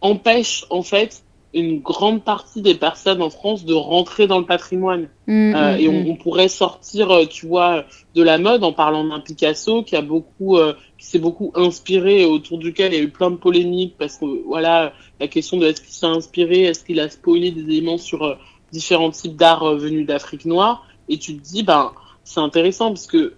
[0.00, 5.08] empêche en fait une grande partie des personnes en France de rentrer dans le patrimoine.
[5.26, 6.10] Mmh, euh, mmh, et on, mmh.
[6.10, 7.84] on, pourrait sortir, euh, tu vois,
[8.14, 12.24] de la mode en parlant d'un Picasso qui a beaucoup, euh, qui s'est beaucoup inspiré,
[12.24, 15.66] autour duquel il y a eu plein de polémiques parce que voilà, la question de
[15.66, 18.38] est-ce qu'il s'est inspiré, est-ce qu'il a spoilé des éléments sur
[18.70, 20.86] différents types d'art venus d'Afrique noire.
[21.08, 21.90] Et tu te dis, ben,
[22.22, 23.34] c'est intéressant parce que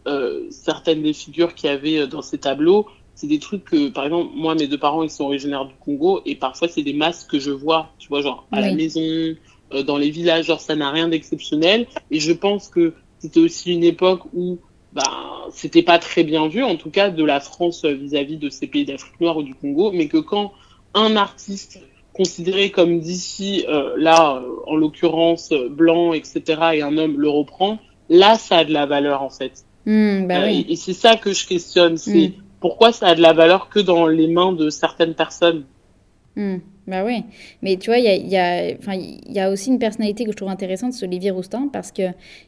[0.51, 2.87] certaines des figures qu'il y avait dans ces tableaux
[3.23, 6.23] c'est des trucs que, par exemple, moi, mes deux parents, ils sont originaires du Congo,
[6.27, 9.85] et parfois, c'est des masques que je vois, tu vois, genre, à la maison, euh,
[9.85, 11.87] dans les villages, genre, ça n'a rien d'exceptionnel.
[12.11, 14.59] Et je pense que c'était aussi une époque où,
[14.93, 18.67] bah, c'était pas très bien vu, en tout cas, de la France vis-à-vis de ces
[18.67, 20.53] pays d'Afrique noire ou du Congo, mais que quand
[20.93, 21.79] un artiste
[22.15, 26.43] considéré comme d'ici, euh, là, euh, en l'occurrence, blanc, etc.,
[26.75, 27.79] et un homme le reprend,
[28.11, 29.65] là, ça a de la valeur, en fait.
[29.87, 30.67] Mmh, bah oui.
[30.69, 33.81] Et, c'est ça que je questionne, c'est mmh pourquoi ça a de la valeur que
[33.81, 35.65] dans les mains de certaines personnes?
[36.37, 36.59] Hmm.
[36.89, 37.23] Bah oui,
[37.63, 38.75] mais tu vois, il y a, y, a,
[39.29, 42.03] y a, aussi une personnalité que je trouve intéressante, c'est Olivier Roustin, parce que,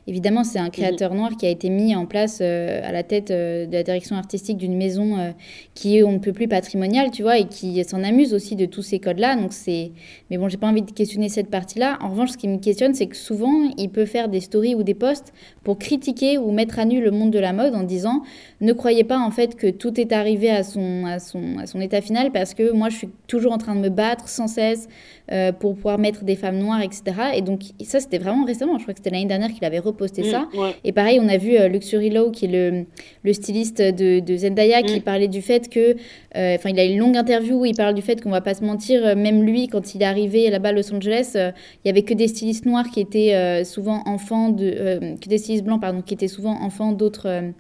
[0.09, 1.17] évidemment, c'est un créateur mhm.
[1.17, 4.17] noir qui a été mis en place euh, à la tête euh, de la direction
[4.17, 5.31] artistique d'une maison euh,
[5.75, 8.67] qui est on ne peut plus patrimoniale, tu vois, et qui s'en amuse aussi de
[8.67, 9.37] tous ces codes-là.
[9.37, 9.93] Donc c'est,
[10.31, 11.99] mais bon, j'ai pas envie de questionner cette partie-là.
[12.01, 14.83] En revanche, ce qui me questionne, c'est que souvent, il peut faire des stories ou
[14.83, 18.25] des posts pour critiquer ou mettre à nu le monde de la mode en disant
[18.61, 21.81] ne croyez pas en fait que tout est arrivé à son, à son, à son
[21.81, 24.89] état final parce que moi, je suis toujours en train de me battre sans cesse
[25.33, 27.03] euh, pour pouvoir mettre des femmes noires, etc.
[27.35, 28.77] Et donc, ça, c'était vraiment récemment.
[28.77, 30.49] Je crois que c'était l'année dernière qu'il avait reposté mm, ça.
[30.85, 32.85] Et pareil, on a vu euh, Luxury Low, qui est le,
[33.23, 35.03] le styliste de, de Zendaya, qui mm.
[35.03, 35.97] parlait du fait que.
[36.37, 38.55] Euh, enfin, il a une longue interview où il parle du fait qu'on va pas
[38.55, 42.03] se mentir, même lui, quand il est arrivé là-bas à Los Angeles, il y avait
[42.03, 45.17] que des stylistes noirs qui étaient souvent enfants de.
[45.21, 47.53] que des stylistes blancs, pardon, qui étaient souvent enfants d'autres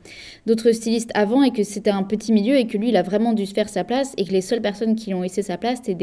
[0.46, 3.32] d'autres stylistes avant et que c'était un petit milieu et que lui, il a vraiment
[3.32, 5.78] dû se faire sa place et que les seules personnes qui ont laissé sa place,
[5.84, 5.94] c'était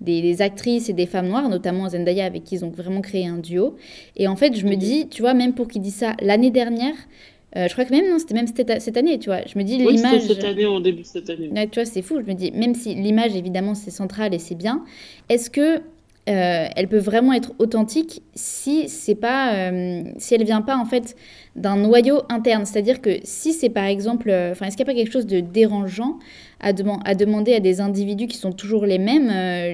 [0.00, 3.26] des, des, actrices et des femmes noires, notamment Zendaya, avec qui ils ont vraiment créé
[3.26, 3.76] un duo.
[4.16, 4.78] Et en fait, je me mhm.
[4.78, 6.94] dis, tu vois, même pour qu'il dise ça l'année dernière,
[7.56, 9.40] euh, je crois que même, non, c'était même cette, année, tu vois.
[9.46, 10.22] Je me dis, oui, l'image.
[10.22, 11.50] cette année, en début de cette année.
[11.70, 12.20] tu vois, c'est fou.
[12.20, 14.84] Je me dis, même si l'image, évidemment, c'est central et c'est bien,
[15.28, 15.80] est-ce que
[16.28, 20.84] euh, elle peut vraiment être authentique si c'est pas euh, si elle vient pas en
[20.84, 21.16] fait
[21.56, 22.64] d'un noyau interne?
[22.64, 25.40] C'est-à-dire que si c'est par exemple enfin est-ce qu'il n'y a pas quelque chose de
[25.40, 26.20] dérangeant
[26.62, 26.68] à,
[27.04, 29.28] à, demander à des individus qui sont toujours les mêmes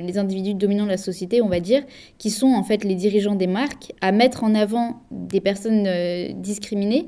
[0.04, 1.82] les individus dominants de la société on va dire
[2.18, 5.88] qui sont en fait les dirigeants des marques à mettre en avant des personnes
[6.40, 7.06] discriminées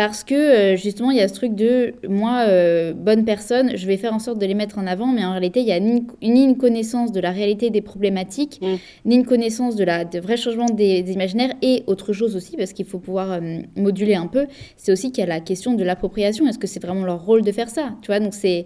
[0.00, 3.86] parce que euh, justement, il y a ce truc de moi, euh, bonne personne, je
[3.86, 5.78] vais faire en sorte de les mettre en avant, mais en réalité, il y a
[5.78, 8.76] ni une, connaissance de la réalité des problématiques, mm.
[9.04, 12.72] ni une connaissance de la de vrai changement des, imaginaires, et autre chose aussi, parce
[12.72, 14.46] qu'il faut pouvoir euh, moduler un peu,
[14.78, 16.46] c'est aussi qu'il y a la question de l'appropriation.
[16.46, 17.90] Est-ce que c'est vraiment leur rôle de faire ça?
[18.00, 18.64] Tu vois, donc c'est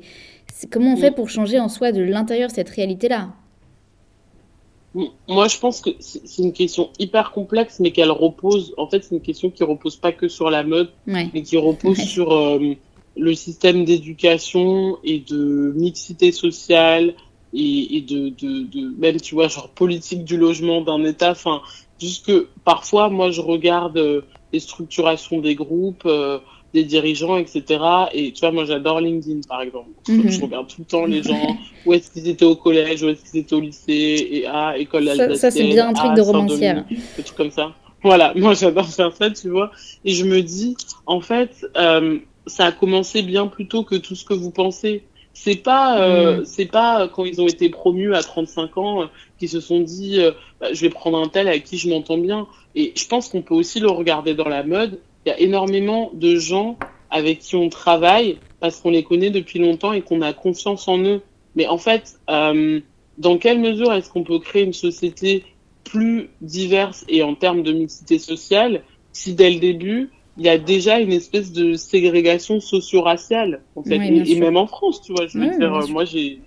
[0.70, 1.14] comment on fait mm.
[1.14, 3.32] pour changer en soi de l'intérieur cette réalité-là?
[5.26, 8.74] Moi, je pense que c'est une question hyper complexe, mais qu'elle repose.
[8.76, 11.98] En fait, c'est une question qui repose pas que sur la mode, mais qui repose
[11.98, 12.60] sur euh,
[13.16, 17.14] le système d'éducation et de mixité sociale
[17.52, 21.32] et, et de, de, de, même, tu vois, genre politique du logement d'un État.
[21.32, 21.60] Enfin,
[22.00, 24.20] juste que parfois, moi, je regarde euh,
[24.52, 26.06] les structurations des groupes.
[26.06, 26.38] Euh,
[26.74, 27.62] des dirigeants, etc.
[28.12, 29.90] Et tu vois, moi j'adore LinkedIn par exemple.
[30.08, 30.28] Mhm.
[30.28, 31.56] Je regarde tout le temps les gens,
[31.86, 35.06] où est-ce qu'ils étaient au collège, où est-ce qu'ils étaient au lycée, et à école
[35.06, 36.84] Ça, ça c'est bien un truc de romancière.
[37.16, 37.72] Des trucs comme ça.
[38.02, 39.70] Voilà, moi j'adore faire ça, tu vois.
[40.04, 44.16] Et je me dis, en fait, euh, ça a commencé bien plus tôt que tout
[44.16, 45.04] ce que vous pensez.
[45.32, 46.44] C'est pas, euh, mhm.
[46.44, 49.06] c'est pas quand ils ont été promus à 35 ans euh,
[49.38, 52.18] qu'ils se sont dit, euh, bah, je vais prendre un tel avec qui je m'entends
[52.18, 52.46] bien.
[52.74, 56.10] Et je pense qu'on peut aussi le regarder dans la mode il y a énormément
[56.14, 56.76] de gens
[57.10, 60.98] avec qui on travaille parce qu'on les connaît depuis longtemps et qu'on a confiance en
[60.98, 61.22] eux.
[61.54, 62.80] Mais en fait, euh,
[63.18, 65.44] dans quelle mesure est-ce qu'on peut créer une société
[65.84, 68.82] plus diverse et en termes de mixité sociale
[69.12, 73.94] si dès le début, il y a déjà une espèce de ségrégation socio-raciale, en fait,
[73.94, 75.28] et, même en France, tu vois.
[75.28, 76.40] Je veux dire, moi, j'ai,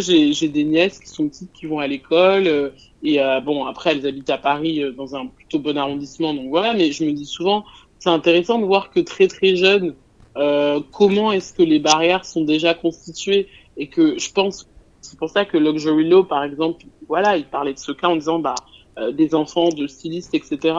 [0.00, 2.70] j'ai des nièces qui sont petites qui vont à l'école euh,
[3.02, 6.48] et euh, bon après elles habitent à Paris euh, dans un plutôt bon arrondissement donc
[6.48, 7.64] voilà mais je me dis souvent
[8.04, 9.94] c'est intéressant de voir que très très jeune,
[10.36, 13.48] euh, comment est-ce que les barrières sont déjà constituées
[13.78, 14.68] et que je pense
[15.00, 18.16] c'est pour ça que Luxury Law par exemple voilà il parlait de ce cas en
[18.16, 18.56] disant bah
[18.98, 20.76] euh, des enfants de stylistes etc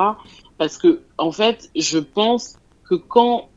[0.59, 2.57] parce que en fait je pense
[2.87, 3.49] que quand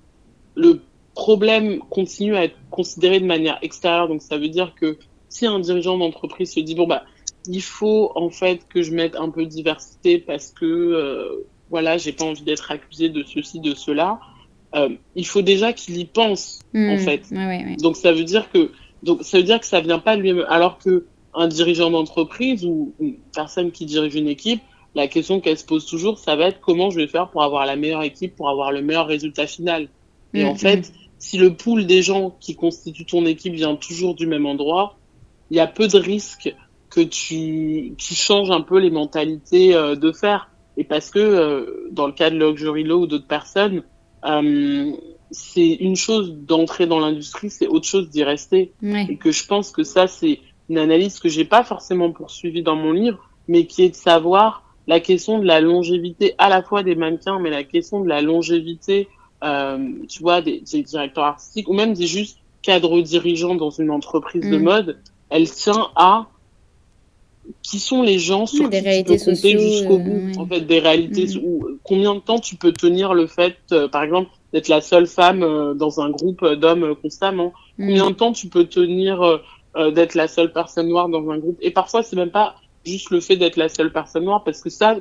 [0.54, 0.80] le
[1.14, 4.96] problème continue à être considéré de manière extérieure donc ça veut dire que
[5.28, 7.02] si un dirigeant d'entreprise se dit bon bah
[7.46, 11.98] il faut en fait que je mette un peu de diversité parce que euh, voilà,
[11.98, 14.20] j'ai pas envie d'être accusé de ceci, de cela.
[14.74, 16.98] Euh, il faut déjà qu'il y pense, en hmm.
[16.98, 17.22] fait.
[17.80, 18.70] Donc ça veut dire que
[19.02, 20.46] donc ça veut dire que ça vient pas de lui-même.
[20.48, 24.60] Alors que un dirigeant d'entreprise ou une personne qui dirige une équipe,
[24.94, 27.66] la question qu'elle se pose toujours, ça va être comment je vais faire pour avoir
[27.66, 29.88] la meilleure équipe, pour avoir le meilleur résultat final.
[30.34, 30.58] Et en mm-hmm.
[30.58, 34.96] fait, si le pool des gens qui constituent ton équipe vient toujours du même endroit,
[35.50, 36.54] il y a peu de risques
[36.90, 40.50] que tu, tu changes un peu les mentalités euh, de faire.
[40.78, 43.82] Et parce que euh, dans le cas de Luxury Law ou d'autres personnes,
[44.24, 44.92] euh,
[45.32, 48.72] c'est une chose d'entrer dans l'industrie, c'est autre chose d'y rester.
[48.82, 50.38] Et que je pense que ça, c'est
[50.70, 53.18] une analyse que j'ai pas forcément poursuivie dans mon livre,
[53.48, 57.40] mais qui est de savoir la question de la longévité à la fois des mannequins,
[57.40, 59.08] mais la question de la longévité,
[59.42, 63.90] euh, tu vois, des, des, directeurs artistiques ou même des juste cadres dirigeants dans une
[63.90, 64.62] entreprise de mm.
[64.62, 64.98] mode,
[65.28, 66.28] elle tient à
[67.68, 70.46] qui sont les gens sur des qui réalités tu peux compter jusqu'au bout euh, en
[70.46, 71.78] fait des réalités mm.
[71.82, 75.42] combien de temps tu peux tenir le fait euh, par exemple d'être la seule femme
[75.42, 77.52] euh, dans un groupe d'hommes constamment?
[77.76, 77.86] Mm.
[77.86, 79.40] combien de temps tu peux tenir
[79.94, 81.58] d'être la seule personne noire dans un groupe?
[81.60, 82.56] Et parfois c'est même pas
[82.86, 84.96] juste le fait d'être la seule personne noire parce que ça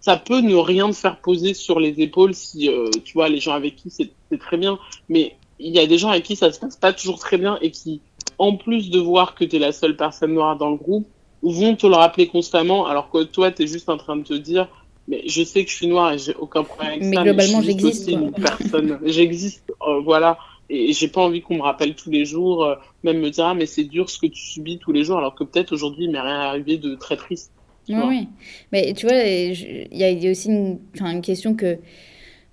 [0.00, 2.68] ça peut ne rien te faire poser sur les épaules si
[3.04, 6.10] tu vois les gens avec qui c'est très bien mais il y a des gens
[6.10, 8.02] avec qui ça se passe pas toujours très bien et qui
[8.36, 11.06] en plus de voir que tu es la seule personne noire dans le groupe
[11.42, 14.34] vont te le rappeler constamment, alors que toi, tu es juste en train de te
[14.34, 14.68] dire,
[15.08, 17.22] mais je sais que je suis noire et j'ai aucun problème avec mais ça.
[17.22, 18.10] Globalement, j'existe.
[18.36, 18.98] personne.
[19.04, 20.38] j'existe, euh, voilà.
[20.68, 23.54] Et j'ai pas envie qu'on me rappelle tous les jours, euh, même me dire, ah,
[23.54, 26.12] mais c'est dur ce que tu subis tous les jours, alors que peut-être aujourd'hui, il
[26.12, 27.50] m'est rien arrivé de très triste.
[27.88, 28.28] Oui, oui.
[28.70, 31.78] Mais tu vois, il y, a aussi une, une question que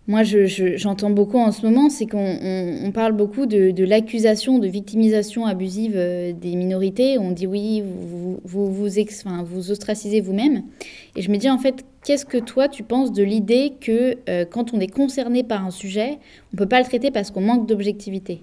[0.08, 5.94] moi j'entends beaucoup en ce moment, c'est qu'on parle beaucoup de, l'accusation de victimisation abusive
[5.96, 7.18] euh, des minorités.
[7.20, 10.64] On dit oui, vous vous, vous, ex, enfin, vous ostracisez vous-même.
[11.18, 14.46] Et je me dis en fait, qu'est-ce que toi tu penses de l'idée que euh,
[14.46, 17.42] quand on est concerné par un sujet, on ne peut pas le traiter parce qu'on
[17.42, 18.42] manque d'objectivité?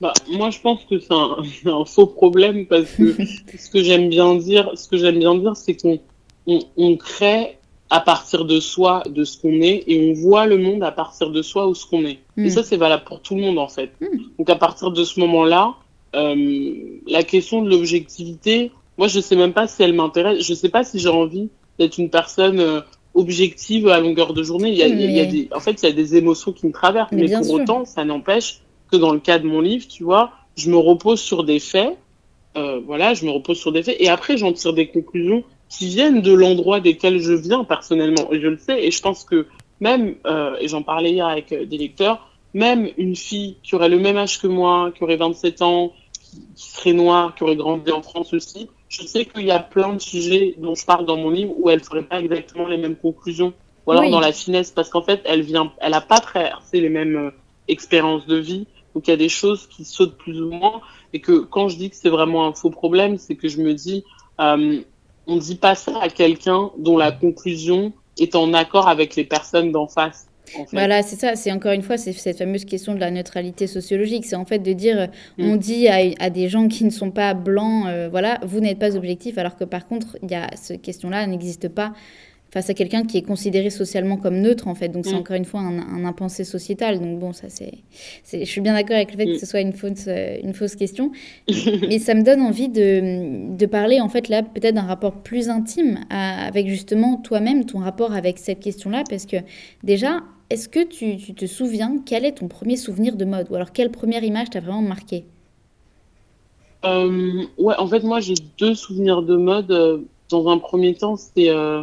[0.00, 3.16] Bah, moi, je pense que c'est un, faux problème parce que
[3.58, 5.98] ce que j'aime bien dire, ce que j'aime bien dire, c'est qu'on
[6.76, 7.57] on crée
[7.90, 11.30] à partir de soi, de ce qu'on est, et on voit le monde à partir
[11.30, 12.18] de soi ou ce qu'on est.
[12.36, 12.50] Et hmm.
[12.50, 13.92] ça, c'est valable pour tout le monde, en fait.
[14.00, 14.18] Hmm.
[14.38, 15.74] Donc, à partir de ce moment-là,
[16.14, 16.74] euh,
[17.06, 20.44] la question de l'objectivité, moi, je sais même pas si elle m'intéresse.
[20.44, 22.80] Je sais pas si j'ai envie d'être une personne euh,
[23.14, 24.70] objective à longueur de journée.
[24.70, 26.66] Il y a, il y a des, en fait, il y a des émotions qui
[26.66, 28.60] me traversent, mais, pour autant, ça n'empêche
[28.90, 31.96] que dans le cas de mon livre, tu vois, je me repose sur des faits.
[32.56, 35.86] Euh, voilà, je me repose sur des faits, et après, j'en tire des conclusions qui
[35.88, 38.32] viennent de l'endroit desquels je viens personnellement.
[38.32, 39.46] Et je le sais, et je pense que
[39.80, 43.88] même, euh, et j'en parlais hier avec euh, des lecteurs, même une fille qui aurait
[43.88, 47.90] le même âge que moi, qui aurait 27 ans, qui, serait noire, qui aurait grandi
[47.92, 51.16] en France aussi, je sais qu'il y a plein de sujets dont je parle dans
[51.16, 53.52] mon livre où elle ferait pas exactement les mêmes conclusions.
[53.86, 56.90] Ou alors dans la finesse, parce qu'en fait, elle vient, elle a pas traversé les
[56.90, 57.30] mêmes euh,
[57.68, 58.66] expériences de vie.
[58.94, 60.80] Donc il y a des choses qui sautent plus ou moins.
[61.12, 63.72] Et que quand je dis que c'est vraiment un faux problème, c'est que je me
[63.72, 64.04] dis,
[64.40, 64.80] euh,
[65.28, 69.24] on ne dit pas ça à quelqu'un dont la conclusion est en accord avec les
[69.24, 70.26] personnes d'en face.
[70.72, 71.36] Voilà, c'est ça.
[71.36, 74.24] C'est encore une fois, c'est cette fameuse question de la neutralité sociologique.
[74.24, 75.50] C'est en fait de dire, mm.
[75.50, 78.96] on dit à, des gens qui ne sont pas blancs, euh, voilà, vous n'êtes pas
[78.96, 81.92] objectif, alors que par contre, il y a cette question-là n'existe pas
[82.50, 84.88] face à quelqu'un qui est considéré socialement comme neutre en fait.
[84.88, 85.18] Donc c'est mm.
[85.18, 86.98] encore une fois un, impensé sociétal.
[86.98, 87.72] Donc bon, ça c'est,
[88.32, 89.38] je suis bien d'accord avec le fait que mm.
[89.38, 91.12] ce soit une fausse, euh, une fausse question,
[91.88, 95.48] mais ça me donne envie de, de parler en fait là peut-être d'un rapport plus
[95.48, 99.36] intime avec justement toi-même, ton rapport avec cette question-là, parce que
[99.82, 103.48] déjà, est-ce que tu, tu, te souviens quel est ton premier souvenir de mode?
[103.50, 105.24] Ou alors quelle première image t'a vraiment marqué?
[106.84, 109.70] Euh, Ouais, en fait moi j'ai deux souvenirs de mode.
[109.70, 109.98] Euh,
[110.30, 111.82] dans un premier temps, c'était euh,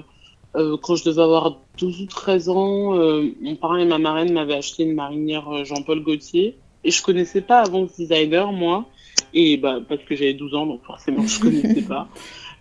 [0.81, 4.55] quand je devais avoir 12 ou 13 ans, euh, mon parrain et ma marraine m'avaient
[4.55, 6.57] acheté une marinière euh, Jean-Paul Gaultier.
[6.83, 8.85] Et je connaissais pas avant ce designer, moi.
[9.33, 12.07] Et bah, parce que j'avais 12 ans, donc forcément, je connaissais pas.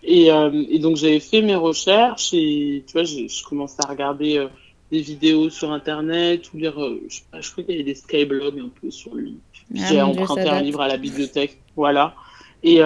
[0.03, 4.45] Et, et donc, j'avais fait mes recherches et, tu vois, je, commençais à regarder
[4.91, 8.69] des vidéos sur Internet ou lire, je, je crois qu'il y avait des skyblogs un
[8.81, 9.37] peu sur lui.
[9.75, 11.59] Ah, j'ai emprunté un livre à la bibliothèque.
[11.75, 12.13] Voilà.
[12.61, 12.81] Et,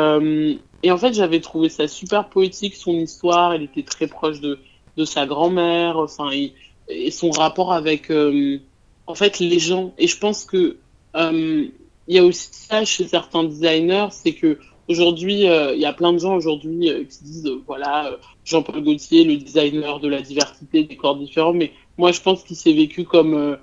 [0.84, 3.54] et en fait, j'avais trouvé ça super poétique, son histoire.
[3.54, 4.60] Elle était très proche de,
[5.00, 8.60] de sa grand-mère, enfin, et, son rapport avec, euh,
[9.08, 9.94] en fait, les gens.
[9.98, 10.78] Et je pense que
[11.16, 11.66] euh,
[12.08, 15.94] il y a aussi ça chez certains designers, c'est que aujourd'hui, euh, il y a
[15.94, 20.96] plein de gens aujourd'hui qui disent, voilà, Jean-Paul Gaultier, le designer de la diversité, des
[20.96, 23.58] corps différents, mais moi, je pense qu'il s'est vécu comme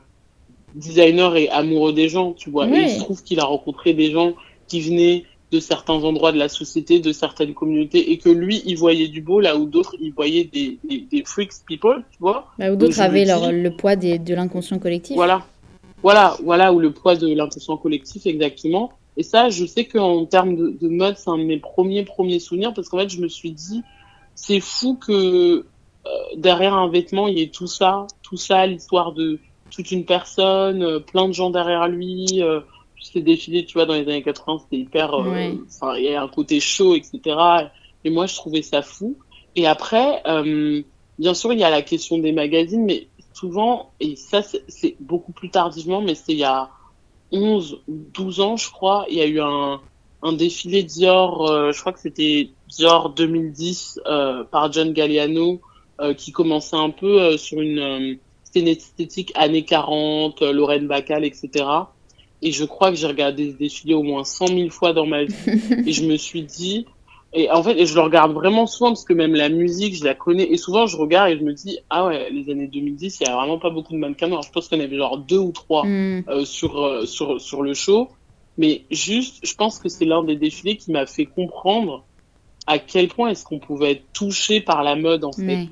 [0.74, 2.68] designer et amoureux des gens, tu vois.
[2.68, 4.34] Et il se trouve qu'il a rencontré des gens
[4.68, 8.76] qui venaient de certains endroits de la société, de certaines communautés, et que lui, il
[8.76, 12.48] voyait du beau, là où d'autres, il voyait des, des, freaks people, tu vois.
[12.58, 15.14] Là où d'autres avaient leur, le poids des, de l'inconscient collectif.
[15.14, 15.46] Voilà.
[16.02, 18.92] Voilà, voilà, ou le poids de l'inconscient collectif, exactement.
[19.16, 22.74] Et ça, je sais qu'en termes de, mode, c'est un de mes premiers premiers souvenirs
[22.74, 23.82] parce qu'en fait, je me suis dit,
[24.34, 29.12] c'est fou que euh, derrière un vêtement, il y ait tout ça, tout ça, l'histoire
[29.12, 29.40] de
[29.70, 32.42] toute une personne, euh, plein de gens derrière lui.
[32.42, 32.60] Euh,
[33.00, 35.54] ces défilés, tu vois, dans les années 80, c'était hyper, euh,
[35.96, 37.20] il y a un côté chaud, etc.
[38.04, 39.16] Et moi, je trouvais ça fou.
[39.54, 40.22] Et après,
[41.18, 45.32] bien sûr, il y a la question des magazines, mais souvent, et ça, c'est beaucoup
[45.32, 46.70] plus tardivement, mais c'est il y a
[47.32, 49.80] 11 ou 12 ans, je crois, il y a eu un,
[50.22, 55.60] un défilé Dior, euh, je crois que c'était Dior 2010 euh, par John Galliano,
[56.00, 58.18] euh, qui commençait un peu sur une,
[58.54, 61.64] une esthétique années 40, Lorraine Bacall, etc.
[62.42, 65.24] Et je crois que j'ai regardé ce défilé au moins 100 000 fois dans ma
[65.24, 65.34] vie.
[65.86, 66.86] et je me suis dit,
[67.32, 70.14] et en fait, je le regarde vraiment souvent parce que même la musique, je la
[70.14, 70.44] connais.
[70.44, 73.30] Et souvent, je regarde et je me dis, ah ouais, les années 2010, il y
[73.30, 74.26] a vraiment pas beaucoup de mannequins.
[74.26, 76.24] Alors, je pense qu'on avait genre deux ou trois mm.
[76.28, 78.08] euh, sur, euh, sur, sur le show.
[78.56, 82.04] Mais juste, je pense que c'est l'un des défilés qui m'a fait comprendre
[82.66, 85.68] à quel point est-ce qu'on pouvait être touché par la mode, en fait.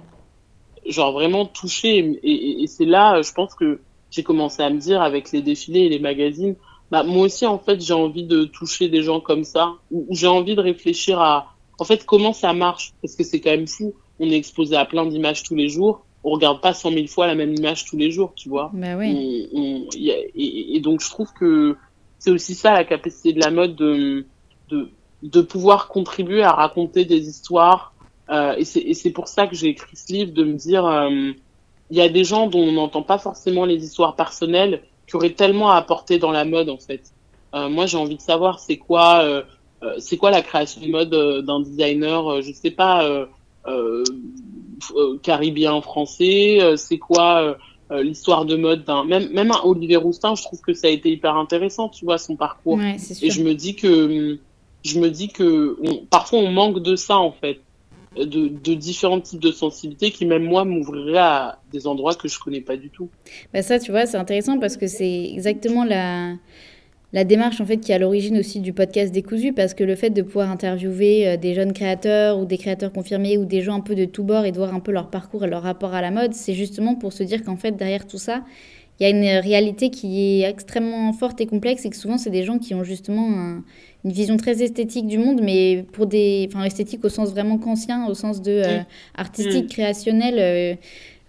[0.87, 1.97] Genre vraiment touché.
[2.23, 3.81] Et, et c'est là, je pense que
[4.15, 6.55] j'ai commencé à me dire avec les défilés et les magazines,
[6.91, 10.29] bah, moi aussi, en fait, j'ai envie de toucher des gens comme ça, ou j'ai
[10.29, 13.95] envie de réfléchir à, en fait, comment ça marche Parce que c'est quand même fou.
[14.21, 16.05] On est exposé à plein d'images tous les jours.
[16.23, 18.71] On regarde pas cent mille fois la même image tous les jours, tu vois.
[18.73, 19.49] Bah oui.
[20.37, 21.77] et, donc, je trouve que
[22.19, 24.25] c'est aussi ça la capacité de la mode de,
[24.71, 24.89] de,
[25.23, 27.93] de pouvoir contribuer à raconter des histoires.
[28.31, 31.33] Euh, et c'est pour ça que j'ai écrit ce livre, de me dire, euh,
[31.91, 35.31] il y a des gens dont on n'entend pas forcément les histoires personnelles qui auraient
[35.31, 37.03] tellement à apporter dans la mode, en fait.
[37.55, 39.43] Euh, moi, j'ai envie de savoir c'est quoi euh,
[39.83, 43.27] euh, c'est quoi la création de mode euh, d'un designer, je sais pas,
[45.23, 47.57] caribien français, c'est quoi
[47.91, 51.11] l'histoire de mode d'un même même un Olivier Roustin je trouve que ça a été
[51.11, 52.79] hyper intéressant tu vois son parcours.
[53.23, 54.39] Et je me dis que
[54.85, 55.79] je me dis que
[56.11, 57.61] parfois on manque de ça en fait
[58.17, 62.61] de, différents types de sensibilités qui même moi m'ouvriraient à des endroits que je connais
[62.61, 63.09] pas du tout.
[63.53, 66.35] Bah ça tu vois c'est intéressant parce que c'est exactement la
[67.13, 69.95] la démarche en fait qui est à l'origine aussi du podcast Décousu parce que le
[69.95, 73.77] fait de pouvoir interviewer euh, des jeunes créateurs ou des créateurs confirmés ou des gens
[73.77, 75.95] un peu de tous bords et de voir un peu leur parcours et leur rapport
[75.95, 78.43] à la mode, c'est justement pour se dire qu'en fait derrière tout ça,
[79.01, 82.31] il y a une réalité qui est extrêmement forte et complexe et que souvent c'est
[82.31, 83.61] des gens qui ont justement
[84.05, 88.07] une vision très esthétique du monde, mais pour des, enfin esthétique au sens vraiment kantien,
[88.07, 88.87] au sens de euh, mmh.
[89.17, 89.69] artistique, mmh.
[89.69, 90.35] créationnel.
[90.39, 90.75] Euh,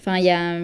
[0.08, 0.60] Enfin, il y a,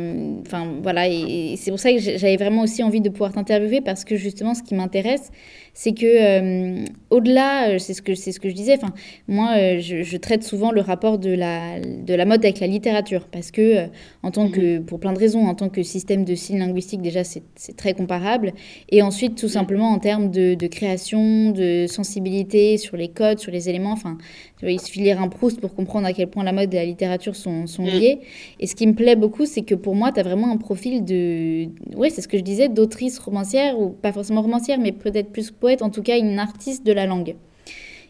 [0.45, 4.05] enfin voilà, et, c'est pour ça que j'avais vraiment aussi envie de pouvoir t'interviewer parce
[4.05, 5.31] que justement, ce qui m'intéresse,
[5.73, 8.75] c'est que euh, au-delà, euh, c'est ce que c'est ce que je disais.
[8.75, 8.93] Enfin,
[9.27, 13.27] moi, euh, je, traite souvent le rapport de la de la mode avec la littérature
[13.31, 13.87] parce que
[14.23, 14.85] en tant que mhm.
[14.85, 17.43] pour plein de raisons, en tant que système de signes linguistiques, déjà c'est
[17.77, 18.53] très comparable.
[18.89, 23.51] Et ensuite, tout simplement en termes de, de, création, de sensibilité sur les codes, sur
[23.51, 23.93] les éléments.
[23.93, 24.17] Enfin,
[24.63, 26.85] il suffit de lire un Proust pour comprendre à quel point la mode et la
[26.85, 27.87] littérature sont, sont mm.
[27.87, 28.19] liées.
[28.59, 31.03] Et ce qui me plaît beaucoup, c'est que pour moi, tu as vraiment un profil
[31.03, 31.67] de.
[31.95, 35.51] Oui, c'est ce que je disais, d'autrice romancière, ou pas forcément romancière, mais peut-être plus
[35.51, 37.35] poète, en tout cas une artiste de la langue.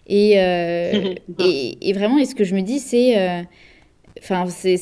[0.07, 3.17] Et, euh, et, vraiment, et ce que je me dis, c'est.
[3.17, 3.41] Euh,
[4.21, 4.77] enfin, c'est,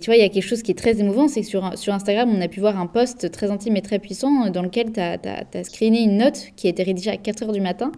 [0.00, 1.92] tu vois, il y a quelque chose qui est très émouvant, c'est que sur, sur
[1.92, 5.00] Instagram, on a pu voir un post très intime et très puissant dans lequel tu
[5.00, 7.92] as, as, screené une note qui a été rédigée à 4 heures du matin,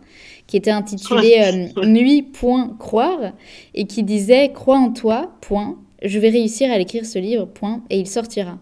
[0.47, 3.33] qui était intitulée euh, Nuit, point, croire,
[3.74, 7.83] et qui disait Crois en toi, point, je vais réussir à l'écrire ce livre, point,
[7.91, 8.59] et il sortira.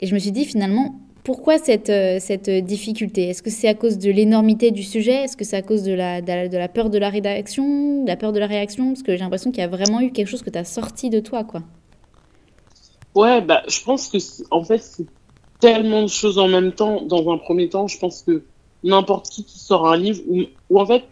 [0.00, 3.30] Et je me suis dit finalement, pourquoi cette, euh, difficulté?
[3.30, 5.24] Est-ce que c'est à cause de l'énormité du sujet?
[5.24, 6.20] Est-ce que c'est à cause de la,
[6.68, 8.88] peur de la rédaction la peur de la réaction?
[8.88, 11.08] Parce que j'ai l'impression qu'il y a vraiment eu quelque chose que tu as sorti
[11.08, 11.62] de toi, quoi.
[13.14, 14.18] Ouais, bah, je pense que,
[14.50, 15.06] en fait, c'est
[15.60, 17.00] tellement de choses en même temps.
[17.00, 18.44] Dans un premier temps, je pense que
[18.82, 21.04] n'importe qui qui sort un livre, ou, ou en fait,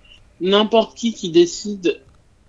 [0.42, 2.02] n'importe qui qui décide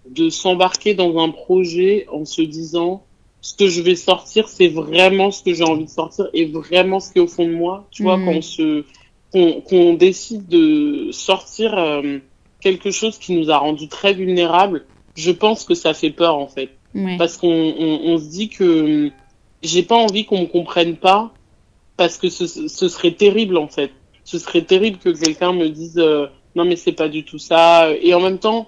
[0.10, 3.04] de s'embarquer dans un projet en se disant
[3.44, 7.02] ce que je vais sortir, c'est vraiment ce que j'ai envie de sortir et vraiment
[7.02, 7.86] ce qui est au fond de moi.
[7.92, 8.26] Tu vois, mm.
[8.26, 8.86] quand on se,
[9.34, 12.20] qu'on décide de sortir euh,
[12.62, 14.86] quelque chose qui nous a rendu très vulnérables,
[15.16, 16.70] je pense que ça fait peur en fait,
[17.18, 19.12] parce qu'on on, se dit que
[19.62, 21.34] j'ai pas envie qu'on me comprenne pas,
[21.98, 23.92] parce que ce, ce, serait terrible en fait.
[24.24, 27.92] Ce serait terrible que quelqu'un me dise euh, non mais c'est pas du tout ça.
[28.02, 28.68] Et en même temps,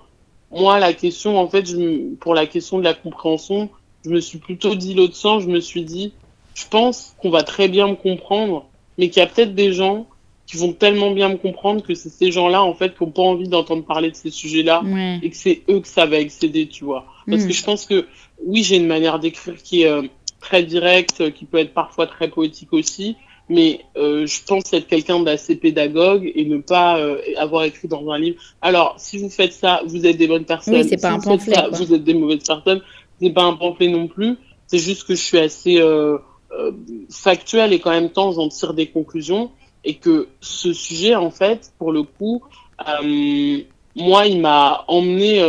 [0.51, 3.69] moi la question en fait, je, pour la question de la compréhension,
[4.05, 6.13] je me suis plutôt dit l'autre sens, je me suis dit,
[6.53, 8.65] je pense qu'on va très bien me comprendre,
[8.97, 10.05] mais qu'il y a peut-être des gens
[10.45, 13.23] qui vont tellement bien me comprendre que c'est ces gens-là, en fait, qui n'ont pas
[13.23, 14.83] envie d'entendre parler de ces sujets-là,
[15.23, 17.05] et que c'est eux que ça va excéder, tu vois.
[17.27, 17.47] Parce mm.
[17.47, 18.05] que je pense que,
[18.45, 20.03] oui, j'ai une manière d'écrire qui est euh,
[20.39, 23.15] très directe, qui peut être parfois très poétique aussi,
[23.49, 28.09] mais euh, je pense être quelqu'un d'assez pédagogue et ne pas euh, avoir écrit dans
[28.09, 28.41] un livre.
[28.61, 30.75] Alors, si vous faites ça, vous êtes des bonnes personnes.
[30.75, 31.53] Oui, c'est pas un pamphlet.
[31.53, 32.81] Ça, vous êtes des mauvaises personnes.
[33.21, 34.37] C'est pas un pamphlet non plus.
[34.67, 36.17] C'est juste que je suis assez euh,
[36.51, 36.71] euh,
[37.09, 39.51] factuel et quand même temps, j'en tire des conclusions
[39.83, 42.43] et que ce sujet, en fait, pour le coup,
[42.87, 43.59] euh,
[43.95, 45.41] moi, il m'a emmené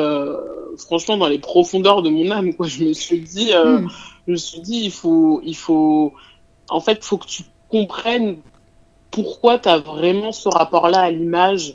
[0.79, 2.55] franchement dans les profondeurs de mon âme.
[2.55, 2.67] Quoi.
[2.67, 3.89] Je me suis dit, hmm.
[4.27, 6.13] je me suis dit, il faut, il faut,
[6.69, 8.37] en fait, faut que tu comprennent
[9.11, 11.75] pourquoi tu as vraiment ce rapport-là à l'image,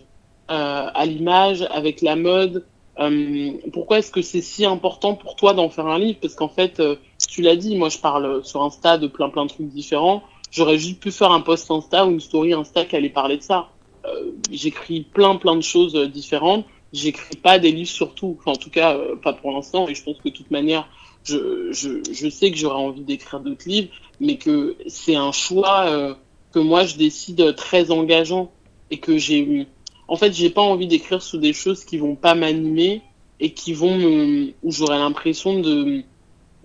[0.50, 2.66] euh, à l'image, avec la mode.
[3.02, 6.20] Euh, pourquoi est-ce que c'est si important pour toi d'en faire un livre?
[6.22, 6.96] Parce qu'en fait, euh,
[7.28, 10.24] tu l'as dit, moi je parle sur Insta de plein plein de trucs différents.
[10.52, 13.44] J'aurais juste pu faire un post Insta ou une story Insta qui allait parler de
[13.44, 13.70] ça.
[14.06, 16.66] Euh, j'écris plein plein de choses différentes.
[16.94, 18.38] J'écris pas des livres sur tout.
[18.40, 19.88] Enfin, en tout cas, pas pour l'instant.
[19.88, 20.88] Et je pense que de toute manière,
[21.24, 23.90] je, sais que j'aurais envie d'écrire d'autres livres,
[24.20, 26.14] mais que c'est un choix euh,
[26.52, 28.52] que moi je décide très engageant
[28.90, 29.68] et que j'ai
[30.12, 33.02] en fait j'ai pas envie d'écrire sur des choses qui vont pas m'animer
[33.40, 36.04] et qui vont me où j'aurais l'impression de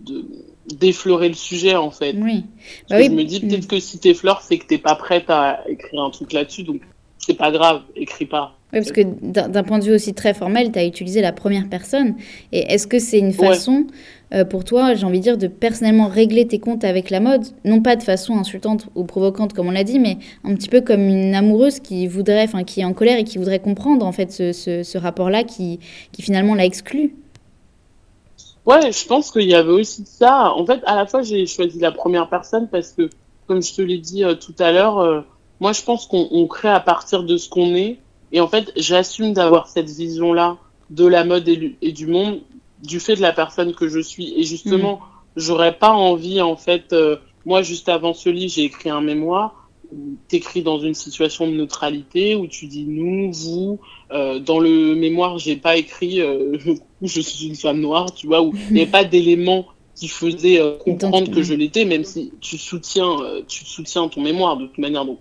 [0.00, 0.24] de
[0.66, 2.16] d'effleurer le sujet en fait.
[2.18, 2.44] Oui.
[2.90, 3.06] Bah oui.
[3.06, 6.10] Je me dis peut-être que si t'effleures c'est que t'es pas prête à écrire un
[6.10, 6.82] truc là-dessus donc
[7.26, 8.52] c'est pas grave, écris pas.
[8.72, 11.68] Oui, parce que d'un point de vue aussi très formel, tu as utilisé la première
[11.68, 12.14] personne.
[12.52, 13.86] Et est-ce que c'est une façon
[14.34, 17.44] euh, pour toi, j'ai envie de dire, de personnellement régler tes comptes avec la mode,
[17.64, 20.80] non pas de façon insultante ou provocante comme on l'a dit, mais un petit peu
[20.80, 24.10] comme une amoureuse qui voudrait, enfin qui est en colère et qui voudrait comprendre en
[24.10, 25.78] fait ce, ce, rapport-là qui,
[26.10, 27.14] qui finalement l'a exclu.
[28.66, 30.52] Ouais, je pense qu'il y avait aussi ça.
[30.52, 33.08] En fait, à la fois, j'ai choisi la première personne parce que,
[33.46, 35.20] comme je te l'ai dit euh, tout à l'heure, euh,
[35.60, 37.98] moi, je pense qu'on crée à partir de ce qu'on est.
[38.32, 40.58] Et en fait, j'assume d'avoir cette vision-là
[40.90, 42.40] de la mode et, du monde
[42.82, 44.34] du fait de la personne que je suis.
[44.38, 45.00] Et justement, mm.
[45.36, 49.70] j'aurais pas envie, en fait, euh, moi, juste avant ce livre, j'ai écrit un mémoire
[49.92, 53.78] où t'écris dans une situation de neutralité, où tu dis nous, vous.
[54.12, 56.58] Euh, dans le mémoire, j'ai pas écrit euh,
[57.02, 60.60] je suis une femme noire, tu vois, où il n'y avait pas d'éléments qui faisaient
[60.84, 63.16] comprendre que je l'étais, même si tu soutiens,
[63.48, 65.06] tu soutiens ton mémoire de toute manière.
[65.06, 65.18] Donc,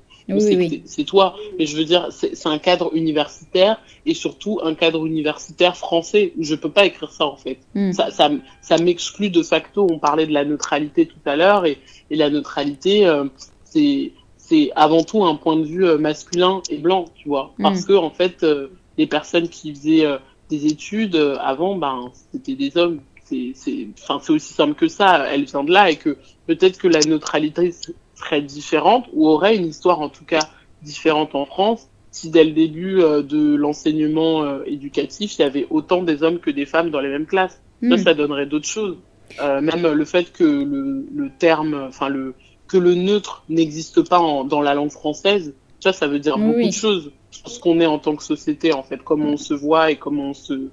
[0.85, 5.75] c'est toi, mais je veux dire, c'est un cadre universitaire et surtout un cadre universitaire
[5.77, 7.59] français je peux pas écrire ça en fait.
[7.73, 7.91] Hmm.
[7.91, 8.29] Ça, ça,
[8.61, 9.87] ça m'exclut de facto.
[9.89, 11.77] On parlait de la neutralité tout à l'heure et,
[12.09, 13.25] et, la neutralité, euh,
[13.63, 17.63] c'est c'est avant tout un point de vue euh, masculin et blanc, tu vois, hmm.
[17.63, 18.67] parce que en fait, euh,
[18.97, 20.05] les personnes qui faisaient
[20.49, 23.01] des études avant, ben c'était des hommes.
[23.23, 23.53] C'est
[24.01, 25.27] enfin c'est aussi simple que ça.
[25.33, 26.15] Elle vient de là et que
[26.45, 27.73] peut-être que la neutralité
[28.15, 30.47] serait différente ou aurait une histoire en tout cas
[30.81, 35.67] différente en France si dès le début euh, de l'enseignement euh, éducatif, il y avait
[35.69, 37.61] autant des hommes que des femmes dans les mêmes classes.
[37.81, 37.97] Ça, hmm.
[37.97, 38.97] ça donnerait d'autres choses.
[39.41, 42.33] Euh, même le fait que le, le terme, enfin le
[42.67, 46.65] que le neutre n'existe pas en, dans la langue française, ça, ça veut dire beaucoup
[46.65, 49.53] de choses sur ce qu'on est en tant que société, en fait, comment on se
[49.53, 50.69] voit et comment on se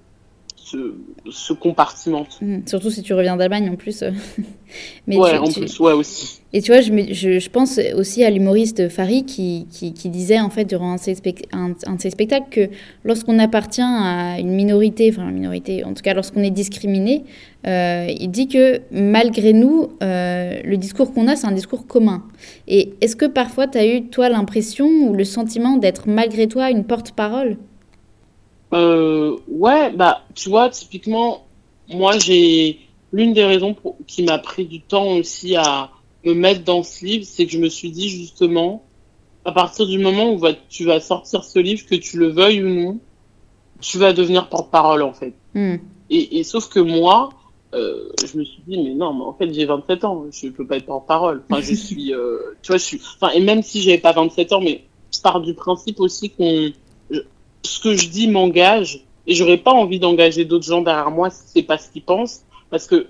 [0.62, 2.38] se, compartimente.
[2.40, 2.60] Hmm.
[2.66, 4.02] surtout si tu reviens d'Allemagne en plus.
[5.06, 6.40] Mais ouais, en plus, ouais aussi.
[6.54, 10.40] Et tu vois, je, je, je pense aussi à l'humoriste Farid qui, qui, qui, disait
[10.40, 11.16] en fait durant un de ses,
[11.52, 12.68] un, de ses spectacles que
[13.04, 17.24] lorsqu'on appartient à une minorité, enfin une minorité, en tout cas lorsqu'on est discriminé,
[17.66, 22.22] euh, il dit que malgré nous, euh, le discours qu'on a, c'est un discours commun.
[22.68, 26.70] Et est-ce que parfois tu as eu, toi, l'impression ou le sentiment d'être malgré toi
[26.70, 27.56] une porte-parole?
[28.72, 31.44] Euh, ouais, bah, tu vois, typiquement,
[31.88, 32.78] moi, j'ai
[33.12, 33.96] l'une des raisons pour...
[34.06, 35.90] qui m'a pris du temps aussi à
[36.24, 38.82] me mettre dans ce livre, c'est que je me suis dit justement,
[39.44, 42.68] à partir du moment où tu vas sortir ce livre, que tu le veuilles ou
[42.68, 42.98] non,
[43.80, 45.34] tu vas devenir porte-parole en fait.
[45.54, 45.76] Hmm.
[46.10, 47.30] Et, et, sauf que moi,
[47.74, 50.66] euh, je me suis dit mais non, mais en fait j'ai 27 ans, je peux
[50.66, 51.42] pas être porte-parole.
[51.50, 53.00] Enfin, je suis, euh, tu vois, je suis.
[53.16, 56.72] Enfin, et même si j'avais pas 27 ans, mais je pars du principe aussi qu'on
[57.64, 61.42] ce que je dis m'engage et j'aurais pas envie d'engager d'autres gens derrière moi si
[61.46, 63.06] c'est pas ce qu'ils pensent parce que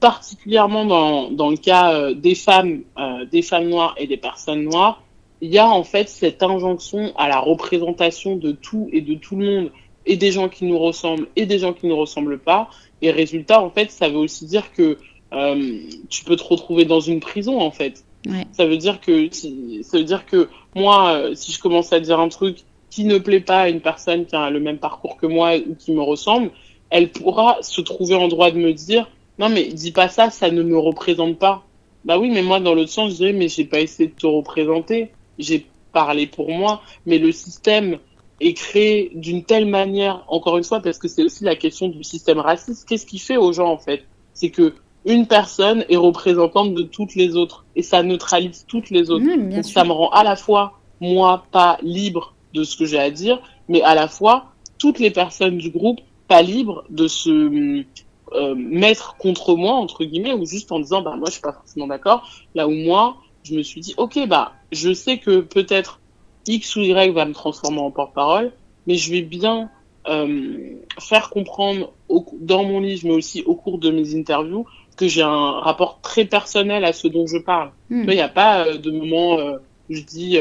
[0.00, 4.62] particulièrement dans, dans le cas euh, des femmes euh, des femmes noires et des personnes
[4.62, 5.02] noires
[5.40, 9.36] il y a en fait cette injonction à la représentation de tout et de tout
[9.36, 9.70] le monde
[10.06, 12.70] et des gens qui nous ressemblent et des gens qui ne nous ressemblent pas
[13.02, 14.98] et résultat en fait ça veut aussi dire que
[15.32, 15.78] euh,
[16.10, 18.46] tu peux te retrouver dans une prison en fait ouais.
[18.52, 22.20] ça veut dire que ça veut dire que moi euh, si je commence à dire
[22.20, 22.58] un truc
[22.94, 25.74] qui ne plaît pas à une personne qui a le même parcours que moi ou
[25.74, 26.52] qui me ressemble,
[26.90, 30.52] elle pourra se trouver en droit de me dire non mais dis pas ça, ça
[30.52, 31.64] ne me représente pas.
[32.04, 34.28] Bah oui, mais moi dans l'autre sens, je dirais mais j'ai pas essayé de te
[34.28, 37.98] représenter, j'ai parlé pour moi, mais le système
[38.40, 42.04] est créé d'une telle manière, encore une fois, parce que c'est aussi la question du
[42.04, 42.88] système raciste.
[42.88, 44.04] Qu'est-ce qui fait aux gens en fait?
[44.34, 44.74] C'est que
[45.04, 49.24] une personne est représentante de toutes les autres et ça neutralise toutes les autres.
[49.24, 53.10] Donc ça me rend à la fois moi pas libre de ce que j'ai à
[53.10, 57.84] dire, mais à la fois toutes les personnes du groupe pas libres de se
[58.32, 61.52] euh, mettre contre moi entre guillemets ou juste en disant bah moi je suis pas
[61.52, 62.28] forcément d'accord.
[62.54, 66.00] Là où moi je me suis dit ok bah je sais que peut-être
[66.46, 68.52] X ou Y va me transformer en porte-parole,
[68.86, 69.70] mais je vais bien
[70.08, 71.92] euh, faire comprendre
[72.40, 76.26] dans mon livre, mais aussi au cours de mes interviews, que j'ai un rapport très
[76.26, 77.70] personnel à ce dont je parle.
[77.88, 78.04] Hmm.
[78.08, 80.38] Il n'y a pas euh, de moment où je dis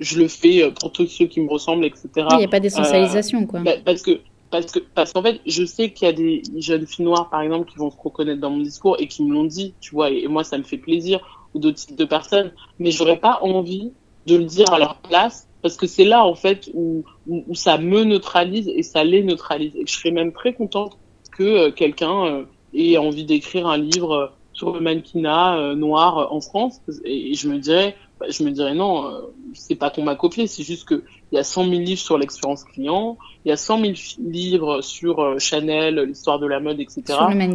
[0.00, 2.08] je le fais pour tous ceux qui me ressemblent, etc.
[2.32, 3.60] Il n'y a pas d'essentialisation, quoi.
[3.60, 4.20] Bah, parce que
[4.50, 7.42] parce que parce qu'en fait, je sais qu'il y a des jeunes filles noires, par
[7.42, 10.10] exemple, qui vont se reconnaître dans mon discours et qui me l'ont dit, tu vois,
[10.10, 11.20] et, moi ça me fait plaisir,
[11.54, 13.92] ou d'autres types de personnes, mais j'aurais pas envie
[14.26, 17.54] de le dire à leur place parce que c'est là en fait où, où, où,
[17.54, 20.98] ça me neutralise et ça les neutralise et je serais même très contente
[21.32, 22.44] que quelqu'un
[22.76, 26.80] et envie d'écrire un livre euh, sur le mannequinat euh, noir euh, en France.
[27.04, 29.12] Et, je me dirais, bah, je me dirais non,
[29.52, 31.02] c'est pas qu'on m'a copié, c'est juste que
[31.32, 33.92] il y a 100 000 livres sur l'expérience client, il y a 100 000
[34.30, 37.02] livres sur Chanel, l'histoire de la mode, etc.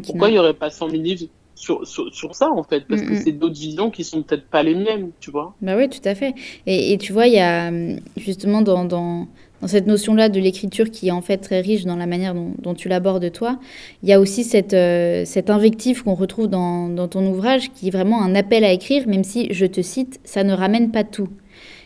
[0.05, 2.86] Pourquoi il y aurait pas 100 000 livres sur, sur, sur, ça en fait?
[2.88, 5.55] Parce que c'est d'autres visions qui sont peut-être pas les miennes tu vois.
[5.62, 6.34] Bah oui tout à fait.
[6.66, 7.72] Et, et tu vois il y a
[8.18, 9.28] justement dans, dans,
[9.62, 12.74] dans cette notion-là de l'écriture qui est en fait très riche dans la manière dont,
[12.74, 13.59] tu l'abordes toi,
[14.03, 17.88] il y a aussi cette, euh, cette invective qu'on retrouve dans, dans, ton ouvrage qui
[17.88, 21.03] est vraiment un appel à écrire, même si, je te cite, ça ne ramène pas
[21.03, 21.30] tout.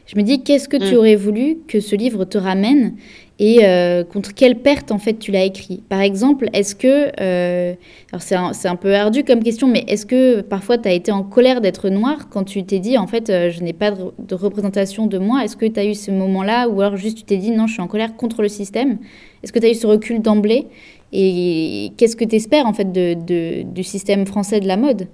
[0.07, 0.97] Je me dis, qu'est-ce que tu mm.
[0.97, 2.93] aurais voulu que ce livre te ramène
[3.37, 5.83] et euh, contre quelle perte en fait tu l'as écrit.
[5.89, 7.73] Par exemple, est-ce que, euh,
[8.11, 11.11] alors c'est un, un, peu ardu comme question, mais est-ce que parfois tu as été
[11.11, 14.35] en colère d'être noir quand tu t'es dit en fait euh, je n'ai pas de,
[14.35, 15.43] représentation de moi?
[15.43, 17.73] Est-ce que tu as eu ce moment-là ou alors juste tu t'es dit non je
[17.73, 18.99] suis en colère contre le système?
[19.43, 20.67] Est-ce que tu as eu ce recul d'emblée?
[21.11, 25.09] Et qu'est-ce que tu espères en fait de, du système français de la mode?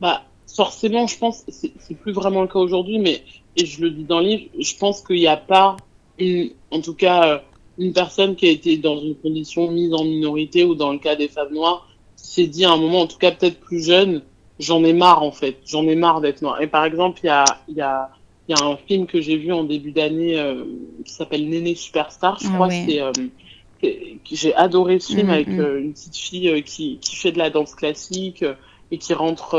[0.00, 3.22] Bah forcément je pense, c'est plus vraiment le cas aujourd'hui, mais
[3.56, 5.76] et je le dis dans le livre, je pense qu'il n'y a pas
[6.70, 7.38] en tout cas, euh,
[7.78, 11.16] une personne qui a été dans une condition mise en minorité ou dans le cas
[11.16, 14.22] des femmes noires, s'est dit à un moment, en tout cas peut-être plus jeune,
[14.58, 16.60] j'en ai marre en fait, j'en ai marre d'être noire.
[16.60, 18.10] Et par exemple, il y a, y, a,
[18.48, 20.64] y a un film que j'ai vu en début d'année euh,
[21.04, 23.12] qui s'appelle Néné Superstar, je ah crois, c'est euh,
[24.30, 25.76] j'ai adoré ce film mm, avec mm.
[25.78, 28.44] une petite fille qui, qui fait de la danse classique
[28.90, 29.54] et qui rentre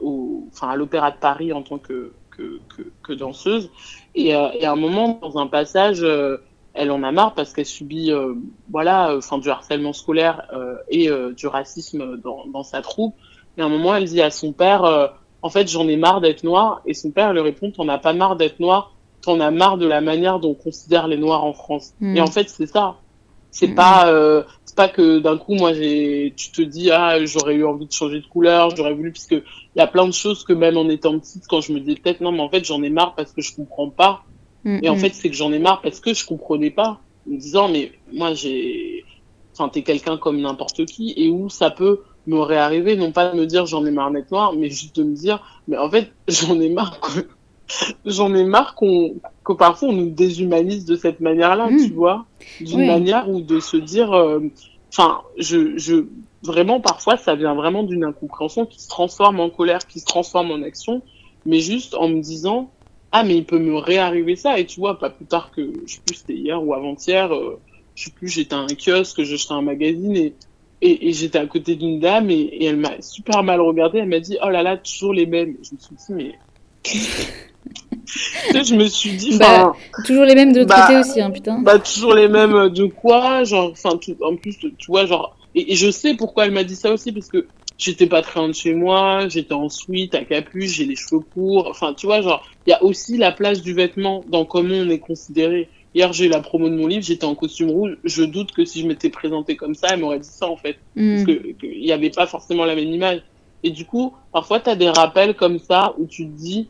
[0.00, 3.70] au, enfin, à l'Opéra de Paris en tant que, que, que, que danseuse.
[4.14, 6.38] Et, euh, et, à un moment, dans un passage, euh,
[6.74, 8.34] elle en a marre parce qu'elle subit, euh,
[8.70, 10.46] voilà, enfin du harcèlement scolaire
[10.88, 13.14] et du racisme dans, dans, sa troupe.
[13.56, 15.10] Et à un moment, elle dit à son père,
[15.42, 16.80] en fait, j'en ai marre d'être noire.
[16.86, 19.86] Et son père lui répond, t'en as pas marre d'être noire, t'en as marre de
[19.86, 21.92] la manière dont on considère les noirs en France.
[22.00, 22.16] Hmm.
[22.16, 22.96] Et en fait, c'est ça.
[23.50, 23.74] C'est hmm.
[23.74, 27.64] pas, euh, c'est pas que d'un coup, moi, j'ai, tu te dis, ah, j'aurais eu
[27.64, 30.52] envie de changer de couleur, j'aurais voulu, puisque il y a plein de choses que
[30.52, 32.90] même en étant petite, quand je me dis peut-être, non, mais en fait, j'en ai
[32.90, 34.24] marre parce que je comprends pas.
[34.64, 37.00] Mm, et en fait, c'est que j'en ai marre parce que je comprenais pas.
[37.26, 39.04] En me disant, mais moi, j'ai,
[39.52, 43.38] enfin, t'es quelqu'un comme n'importe qui, et où ça peut me réarriver, non pas de
[43.38, 46.12] me dire j'en ai marre d'être noir, mais juste de me dire, mais en fait,
[46.28, 47.00] j'en ai marre
[48.04, 49.14] j'en ai marre qu'on
[49.44, 51.86] que parfois on nous déshumanise de cette manière-là, hmm.
[51.86, 52.26] tu vois,
[52.60, 54.40] d'une manière où de se dire, euh,
[54.92, 56.06] enfin, je, je,
[56.42, 60.50] vraiment parfois ça vient vraiment d'une incompréhension qui se transforme en colère, qui se transforme
[60.50, 61.02] en action,
[61.46, 62.70] mais juste en me disant,
[63.12, 65.94] ah mais il peut me réarriver ça et tu vois, pas plus tard que je
[65.94, 67.58] sais plus c'était hier ou avant-hier, euh,
[67.94, 70.34] je sais plus, j'étais à un kiosque, j'achetais un magazine et
[70.82, 73.98] et, et j'étais à côté d'une dame et, et elle m'a super mal regardé.
[73.98, 75.56] Elle m'a dit oh là là toujours les mêmes.
[75.62, 76.38] Je me suis dit mais
[76.84, 79.72] je me suis dit, bah,
[80.04, 81.60] toujours les mêmes de l'autre côté bah, aussi, hein, putain.
[81.60, 85.90] Bah, toujours les mêmes de quoi, genre, enfin, en plus, tu vois, genre, et, je
[85.90, 87.46] sais pourquoi elle m'a dit ça aussi, parce que
[87.78, 91.20] j'étais pas très loin de chez moi, j'étais en suite, à capuche, j'ai les cheveux
[91.20, 94.74] courts, enfin, tu vois, genre, il y a aussi la place du vêtement dans comment
[94.74, 95.68] on est considéré.
[95.92, 97.96] Hier, j'ai eu la promo de mon livre, j'étais en costume rouge.
[98.04, 100.76] Je doute que si je m'étais présentée comme ça, elle m'aurait dit ça, en fait.
[100.94, 101.24] Hmm.
[101.24, 103.22] Parce qu'il n'y avait pas forcément la même image.
[103.62, 106.68] Et du coup, parfois, tu as des rappels comme ça où tu te dis,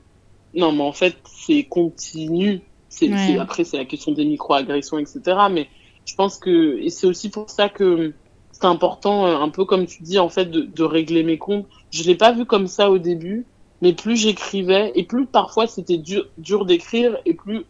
[0.55, 2.61] non, mais en fait, c'est continu.
[2.89, 5.21] C'est, après, c'est la question des micro-agressions, etc.
[5.51, 5.69] Mais
[6.07, 8.13] je pense que, et c'est aussi pour ça que
[8.51, 11.67] c'est important, euh, un peu comme tu dis, en fait, de, de régler mes comptes.
[11.93, 13.47] Je l'ai pas vu comme ça au début,
[13.81, 17.65] mais plus j'écrivais, et plus parfois c'était dur, dur d'écrire, et plus,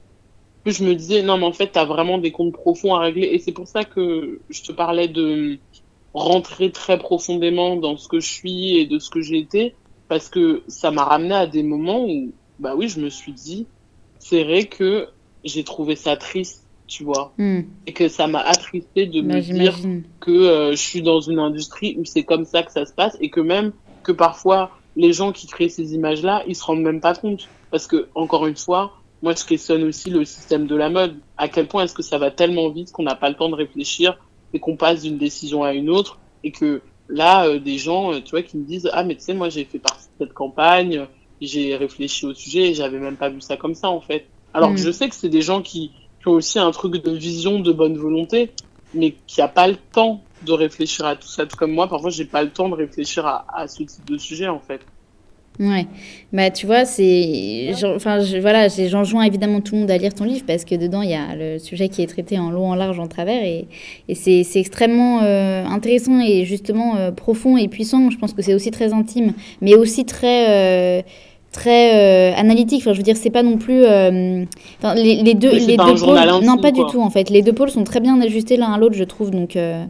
[0.64, 3.28] plus je me disais, non, mais en fait, t'as vraiment des comptes profonds à régler.
[3.28, 5.58] Et c'est pour ça que je te parlais de
[6.14, 9.74] rentrer très profondément dans ce que je suis et de ce que j'ai été,
[10.08, 13.66] parce que ça m'a ramené à des moments où bah oui, je me suis dit,
[14.18, 15.08] c'est vrai que
[15.44, 17.32] j'ai trouvé ça triste tu vois.
[17.38, 17.60] Hmm.
[17.86, 19.76] Et que ça m'a attristé de me dire
[20.18, 23.16] que euh, je suis dans une industrie où c'est comme ça que ça se passe
[23.20, 27.00] et que même que parfois les gens qui créent ces images-là, ils se rendent même
[27.00, 27.48] pas compte.
[27.70, 28.92] Parce que, encore une fois,
[29.22, 31.16] moi je questionne aussi le système de la mode.
[31.38, 33.54] À quel point est-ce que ça va tellement vite qu'on n'a pas le temps de
[33.54, 34.18] réfléchir
[34.52, 38.20] et qu'on passe d'une décision à une autre et que là, euh, des gens, euh,
[38.20, 40.34] tu vois, qui me disent, ah mais tu sais, moi j'ai fait partie de cette
[40.34, 41.06] campagne,
[41.40, 44.26] j'ai réfléchi au sujet et j'avais même pas vu ça comme ça en fait.
[44.52, 44.84] Alors que hmm.
[44.84, 47.72] je sais que c'est des gens qui, qui ont aussi un truc de vision, de
[47.72, 48.50] bonne volonté,
[48.94, 51.46] mais qui a pas le temps de réfléchir à tout ça.
[51.46, 54.18] Tout comme moi, parfois, j'ai pas le temps de réfléchir à, à, ce type de
[54.18, 54.80] sujet, en fait.
[55.60, 55.86] Ouais,
[56.32, 60.24] bah tu vois, c'est, enfin je, voilà, j'enjoins évidemment tout le monde à lire ton
[60.24, 62.74] livre parce que dedans il y a le sujet qui est traité en long, en
[62.74, 63.66] large, en travers et,
[64.08, 68.08] et c'est, extrêmement euh, intéressant et justement euh, profond et puissant.
[68.08, 71.02] Je pense que c'est aussi très intime, mais aussi très euh,
[71.52, 72.80] très euh, analytique.
[72.80, 73.84] Enfin, je veux dire, c'est pas non plus.
[73.84, 74.44] Euh,
[74.94, 76.18] les, deux, les deux pôles.
[76.42, 77.30] Non, pas du tout en fait.
[77.30, 79.30] Les deux pôles sont très bien ajustés l'un à l'autre, je trouve.
[79.30, 79.84] Donc, euh,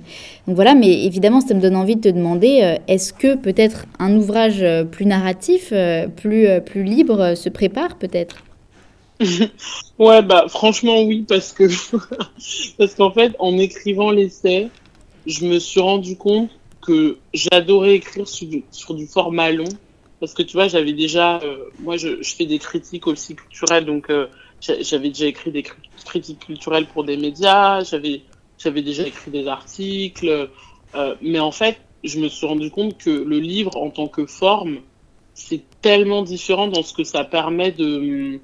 [0.46, 0.74] donc voilà.
[0.74, 5.06] Mais évidemment, ça me donne envie de te demander est-ce que peut-être un ouvrage plus
[5.06, 5.72] narratif,
[6.16, 8.36] plus plus libre, se prépare peut-être?
[9.98, 11.64] Ouais, bah franchement oui, parce que
[12.78, 14.68] parce qu'en fait, en écrivant l'essai,
[15.26, 16.48] je me suis rendu compte
[16.80, 19.68] que j'adorais écrire sur sur du format long
[20.20, 24.10] parce que tu vois, j'avais déjà, euh, moi je, fais des critiques aussi culturelles, donc
[24.10, 24.26] euh,
[24.60, 25.64] j'avais déjà écrit des
[26.04, 28.22] critiques culturelles pour des médias, j'avais
[28.58, 30.50] j'avais déjà écrit des articles,
[30.94, 34.26] euh, mais en fait, je me suis rendu compte que le livre en tant que
[34.26, 34.80] forme,
[35.32, 38.38] c'est tellement différent dans ce que ça permet de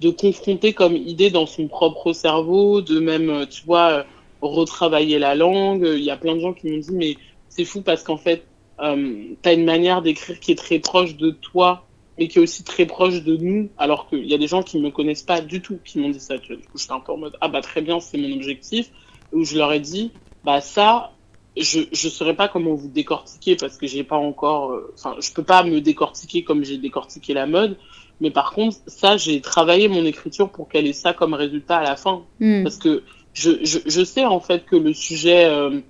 [0.00, 4.04] de confronter comme idée dans son propre cerveau, de même, tu vois,
[4.42, 5.88] retravailler la langue.
[5.90, 7.16] Il y a plein de gens qui m'ont dit, mais
[7.48, 8.44] c'est fou parce qu'en fait,
[8.80, 11.86] euh, tu as une manière d'écrire qui est très proche de toi,
[12.18, 14.78] mais qui est aussi très proche de nous, alors qu'il y a des gens qui
[14.78, 16.38] me connaissent pas du tout, qui m'ont dit ça.
[16.38, 18.90] Du coup, j'étais un peu en mode, ah bah très bien, c'est mon objectif.
[19.32, 20.12] Où je leur ai dit,
[20.44, 21.12] bah ça,
[21.56, 25.32] je je saurais pas comment vous décortiquer parce que j'ai pas encore, euh, enfin, je
[25.32, 27.76] peux pas me décortiquer comme j'ai décortiqué la mode.
[28.20, 31.82] Mais par contre, ça, j'ai travaillé mon écriture pour qu'elle ait ça comme résultat à
[31.82, 32.22] la fin.
[32.40, 32.62] Hmm.
[32.62, 33.02] Parce que
[33.34, 35.80] je, je, je, sais en fait que le sujet, euh,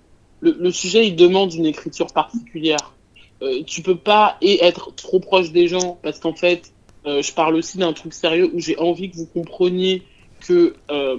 [0.40, 2.92] le, sujet, il demande une écriture particulière.
[3.42, 6.72] Euh, tu peux pas être trop proche des gens parce qu'en fait,
[7.06, 10.02] euh, je parle aussi d'un truc sérieux où j'ai envie que vous compreniez
[10.40, 11.16] que euh,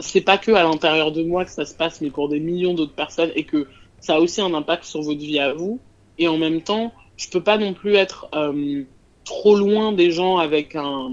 [0.00, 2.74] c'est pas que à l'intérieur de moi que ça se passe, mais pour des millions
[2.74, 3.66] d'autres personnes et que
[4.00, 5.80] ça a aussi un impact sur votre vie à vous.
[6.18, 8.84] Et en même temps, je peux pas non plus être euh,
[9.24, 11.10] trop loin des gens avec un,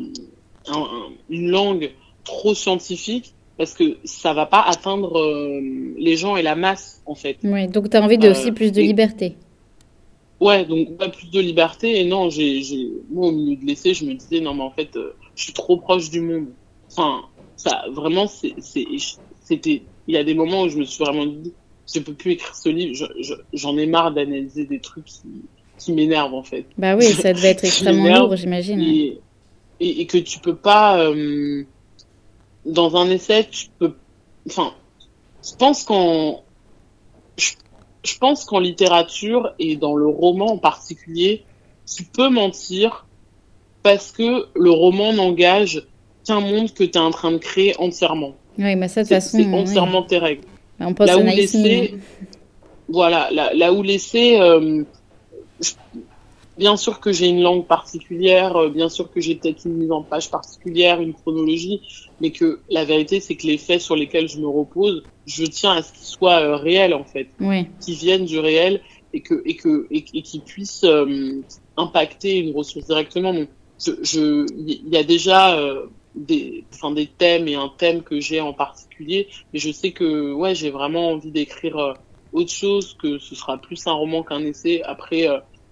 [0.68, 0.88] un,
[1.30, 1.92] une langue
[2.24, 5.62] trop scientifique parce que ça va pas atteindre euh,
[5.98, 7.38] les gens et la masse en fait.
[7.44, 9.36] Oui, donc tu as envie de aussi plus de liberté.
[10.42, 12.62] Ouais, donc pas plus de liberté et non, j'ai
[13.10, 15.54] moi au milieu de l'essai, je me disais non mais en fait euh, je suis
[15.54, 16.48] trop proche du monde.
[16.92, 17.22] Enfin,
[17.56, 21.54] ça vraiment c'était il y a des moments où je me suis vraiment dit
[21.94, 23.08] je peux plus écrire ce livre,
[23.54, 25.22] j'en ai marre d'analyser des trucs qui,
[25.78, 26.66] qui m'énervent en fait.
[26.78, 28.82] Bah oui, ça devait être extrêmement lourd, j'imagine.
[28.82, 29.22] Et,
[29.80, 31.64] et, que tu peux pas euh,
[32.66, 33.94] dans un essai, tu peux,
[34.48, 34.74] enfin,
[35.44, 36.44] je pense qu'en,
[37.38, 41.44] je, pense qu'en littérature et dans le roman en particulier,
[41.86, 43.06] tu peux mentir
[43.84, 45.86] parce que le roman n'engage
[46.26, 48.34] qu'un monde que tu es en train de créer entièrement.
[48.58, 49.38] Oui, mais ça, de toute façon.
[49.38, 50.46] C'est entièrement tes règles.
[50.80, 51.96] On là où l'essai,
[52.90, 54.84] voilà, là, là où l'essai, euh,
[56.58, 59.92] bien sûr que j'ai une langue particulière, euh, bien sûr que j'ai peut-être une mise
[59.92, 61.82] en page particulière, une chronologie,
[62.22, 65.74] mais que la vérité, c'est que les faits sur lesquels je me repose, je tiens
[65.74, 67.68] à ce qu'ils soient euh, réels en fait, oui.
[67.80, 68.82] qu'ils viennent du réel
[69.14, 71.42] et que et que et, qu'ils puissent euh,
[71.78, 73.34] impacter une ressource directement.
[73.34, 75.60] Donc, je, il y a déjà
[76.16, 80.32] des, enfin des thèmes et un thème que j'ai en particulier, mais je sais que
[80.32, 81.96] ouais, j'ai vraiment envie d'écrire
[82.32, 84.82] autre chose, que ce sera plus un roman qu'un essai.
[84.84, 85.28] Après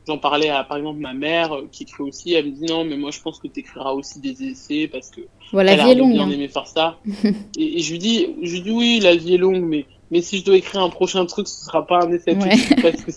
[0.07, 2.33] J'en parlais à, par exemple, ma mère euh, qui écrit aussi.
[2.33, 5.09] Elle me dit non, mais moi je pense que tu écriras aussi des essais parce
[5.09, 6.29] que voilà, elle a bien hein.
[6.29, 6.97] aimé faire ça.
[7.57, 10.39] et, je lui dis, je lui dis oui, la vie est longue, mais mais si
[10.39, 12.35] je dois écrire un prochain truc, ce sera pas un essai
[12.81, 13.11] parce que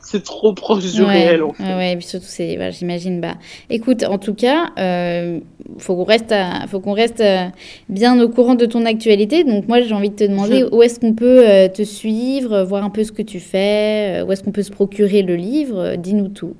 [0.00, 1.62] c'est trop proche du réel en fait.
[1.62, 3.20] Ouais, et surtout c'est, j'imagine.
[3.20, 3.34] Bah,
[3.68, 5.40] écoute, en tout cas, euh,
[5.78, 6.34] faut qu'on reste,
[6.68, 7.46] faut qu'on reste euh,
[7.88, 9.44] bien au courant de ton actualité.
[9.44, 12.84] Donc moi, j'ai envie de te demander où est-ce qu'on peut euh, te suivre, voir
[12.84, 15.96] un peu ce que tu fais, où est-ce qu'on peut se procurer le livre.
[15.96, 16.54] Dis-nous tout.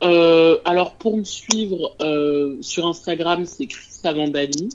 [0.00, 1.96] alors pour me suivre
[2.60, 4.70] sur Instagram, c'est Chris Avandali.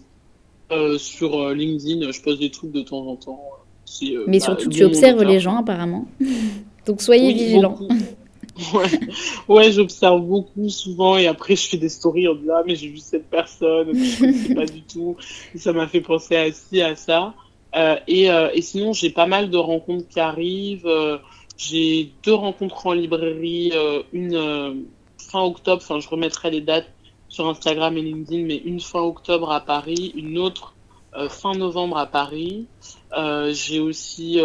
[0.97, 3.41] sur LinkedIn, je pose des trucs de temps en temps.
[4.27, 6.07] Mais bah, surtout, tu observes les gens apparemment.
[6.85, 7.77] Donc soyez vigilants.
[8.73, 8.85] Ouais,
[9.49, 12.87] ouais j'observe beaucoup souvent et après je fais des stories en disant ah, mais j'ai
[12.87, 15.17] vu cette personne, je pas du tout.
[15.53, 17.33] Et ça m'a fait penser à ci, à ça.
[17.75, 20.87] Euh, et, euh, et, sinon, j'ai pas mal de rencontres qui arrivent.
[20.87, 21.17] Euh,
[21.57, 23.71] j'ai deux rencontres en librairie,
[24.11, 24.85] une
[25.17, 26.89] fin octobre, enfin je remettrai les dates
[27.29, 30.74] sur Instagram et LinkedIn, mais une fin octobre à Paris, une autre
[31.29, 32.67] fin novembre à Paris.
[33.51, 34.39] j'ai aussi,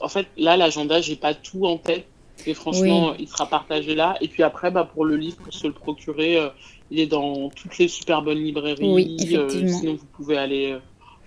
[0.00, 2.06] en fait, là l'agenda, j'ai pas tout en tête
[2.46, 4.16] et franchement, il sera partagé là.
[4.20, 6.48] Et puis après, bah, pour le livre, pour se le procurer, euh,
[6.90, 8.92] il est dans toutes les super bonnes librairies.
[8.92, 10.78] Oui, euh, sinon, vous pouvez aller euh,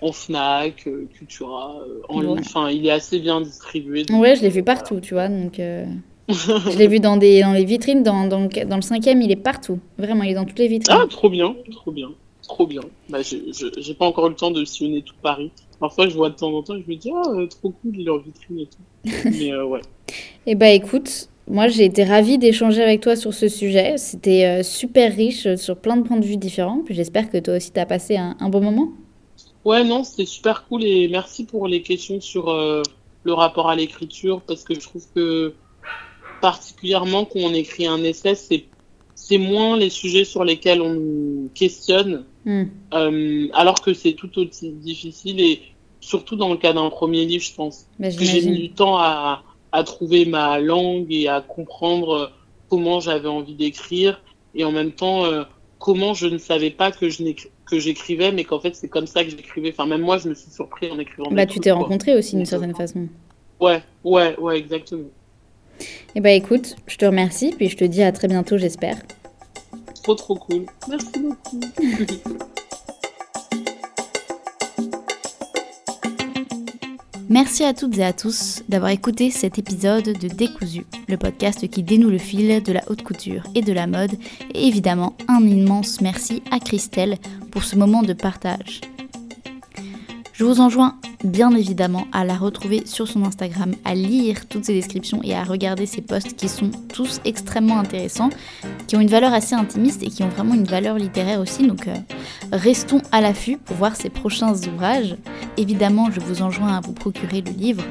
[0.01, 1.75] en Fnac, Cultura,
[2.09, 2.39] en ligne.
[2.39, 4.05] Enfin, il est assez bien distribué.
[4.09, 5.27] Oui, Ouais, je l'ai vu partout, tu vois.
[5.27, 8.03] Donc, je l'ai vu dans, des, dans les vitrines.
[8.03, 9.79] Dans, dans, dans le cinquième, il est partout.
[9.97, 10.97] Vraiment, il est dans toutes les vitrines.
[10.99, 12.09] Ah, trop bien, trop bien.
[12.51, 12.81] Trop bien.
[13.07, 15.51] Bah, j'ai pas encore eu le temps de sillonner tout Paris.
[15.79, 18.59] Parfois, je vois de temps en temps, je me dis, ah, trop cool, en vitrine
[18.59, 19.09] et tout.
[19.39, 19.79] Mais ouais.
[20.47, 23.97] Eh bah écoute, moi j'ai été ravie d'échanger avec toi sur ce sujet.
[23.97, 26.81] C'était euh, super riche euh, sur plein de points de vue différents.
[26.83, 28.89] Puis j'espère que toi aussi tu as passé un, bon moment.
[29.63, 32.81] Ouais, non, c'était super cool et merci pour les questions sur euh,
[33.23, 35.53] le rapport à l'écriture parce que je trouve que
[36.41, 38.65] particulièrement quand on écrit un essai, c'est
[39.15, 43.47] c'est moins les sujets sur lesquels on nous questionne, hmm.
[43.53, 45.61] alors que c'est tout aussi difficile et
[45.99, 47.85] surtout dans le cas d'un premier livre, je pense.
[47.99, 52.31] Bah, que j'ai mis du temps à, à trouver ma langue et à comprendre
[52.69, 54.21] comment j'avais envie d'écrire
[54.55, 55.43] et en même temps euh,
[55.79, 57.23] comment je ne savais pas que je
[57.65, 59.71] que j'écrivais mais qu'en fait c'est comme ça que j'écrivais.
[59.71, 62.45] Enfin même moi je me suis surpris en écrivant bah tu t'es rencontré aussi d'une
[62.45, 63.07] certaine façon.
[63.59, 65.09] Ouais ouais ouais exactement.
[66.15, 68.97] Eh bah écoute je te remercie puis je te dis à très bientôt j'espère
[70.01, 70.65] trop trop cool.
[70.87, 71.59] Merci beaucoup.
[77.29, 81.81] Merci à toutes et à tous d'avoir écouté cet épisode de Décousu, le podcast qui
[81.81, 84.11] dénoue le fil de la haute couture et de la mode,
[84.53, 87.17] et évidemment un immense merci à Christelle
[87.51, 88.81] pour ce moment de partage.
[90.41, 94.73] Je vous enjoins bien évidemment à la retrouver sur son Instagram, à lire toutes ses
[94.73, 98.31] descriptions et à regarder ses posts qui sont tous extrêmement intéressants,
[98.87, 101.67] qui ont une valeur assez intimiste et qui ont vraiment une valeur littéraire aussi.
[101.67, 101.93] Donc euh,
[102.51, 105.15] restons à l'affût pour voir ses prochains ouvrages.
[105.57, 107.83] Évidemment, je vous enjoins à vous procurer le livre.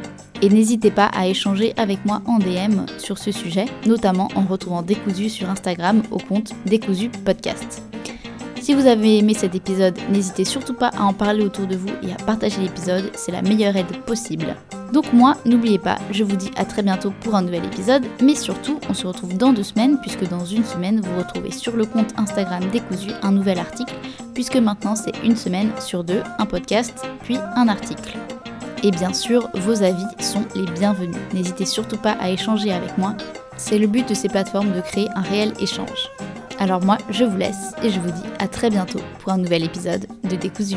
[0.42, 4.82] Et n'hésitez pas à échanger avec moi en DM sur ce sujet, notamment en retrouvant
[4.82, 7.89] Décousu sur Instagram au compte Décousu Podcast.
[8.60, 11.88] Si vous avez aimé cet épisode, n'hésitez surtout pas à en parler autour de vous
[12.02, 14.54] et à partager l'épisode, c'est la meilleure aide possible.
[14.92, 18.34] Donc moi, n'oubliez pas, je vous dis à très bientôt pour un nouvel épisode, mais
[18.34, 21.86] surtout, on se retrouve dans deux semaines, puisque dans une semaine, vous retrouvez sur le
[21.86, 23.94] compte Instagram Décousu un nouvel article,
[24.34, 28.18] puisque maintenant c'est une semaine sur deux, un podcast, puis un article.
[28.82, 31.16] Et bien sûr, vos avis sont les bienvenus.
[31.32, 33.14] N'hésitez surtout pas à échanger avec moi.
[33.56, 36.10] C'est le but de ces plateformes de créer un réel échange.
[36.60, 39.64] Alors moi, je vous laisse et je vous dis à très bientôt pour un nouvel
[39.64, 40.76] épisode de Décousu.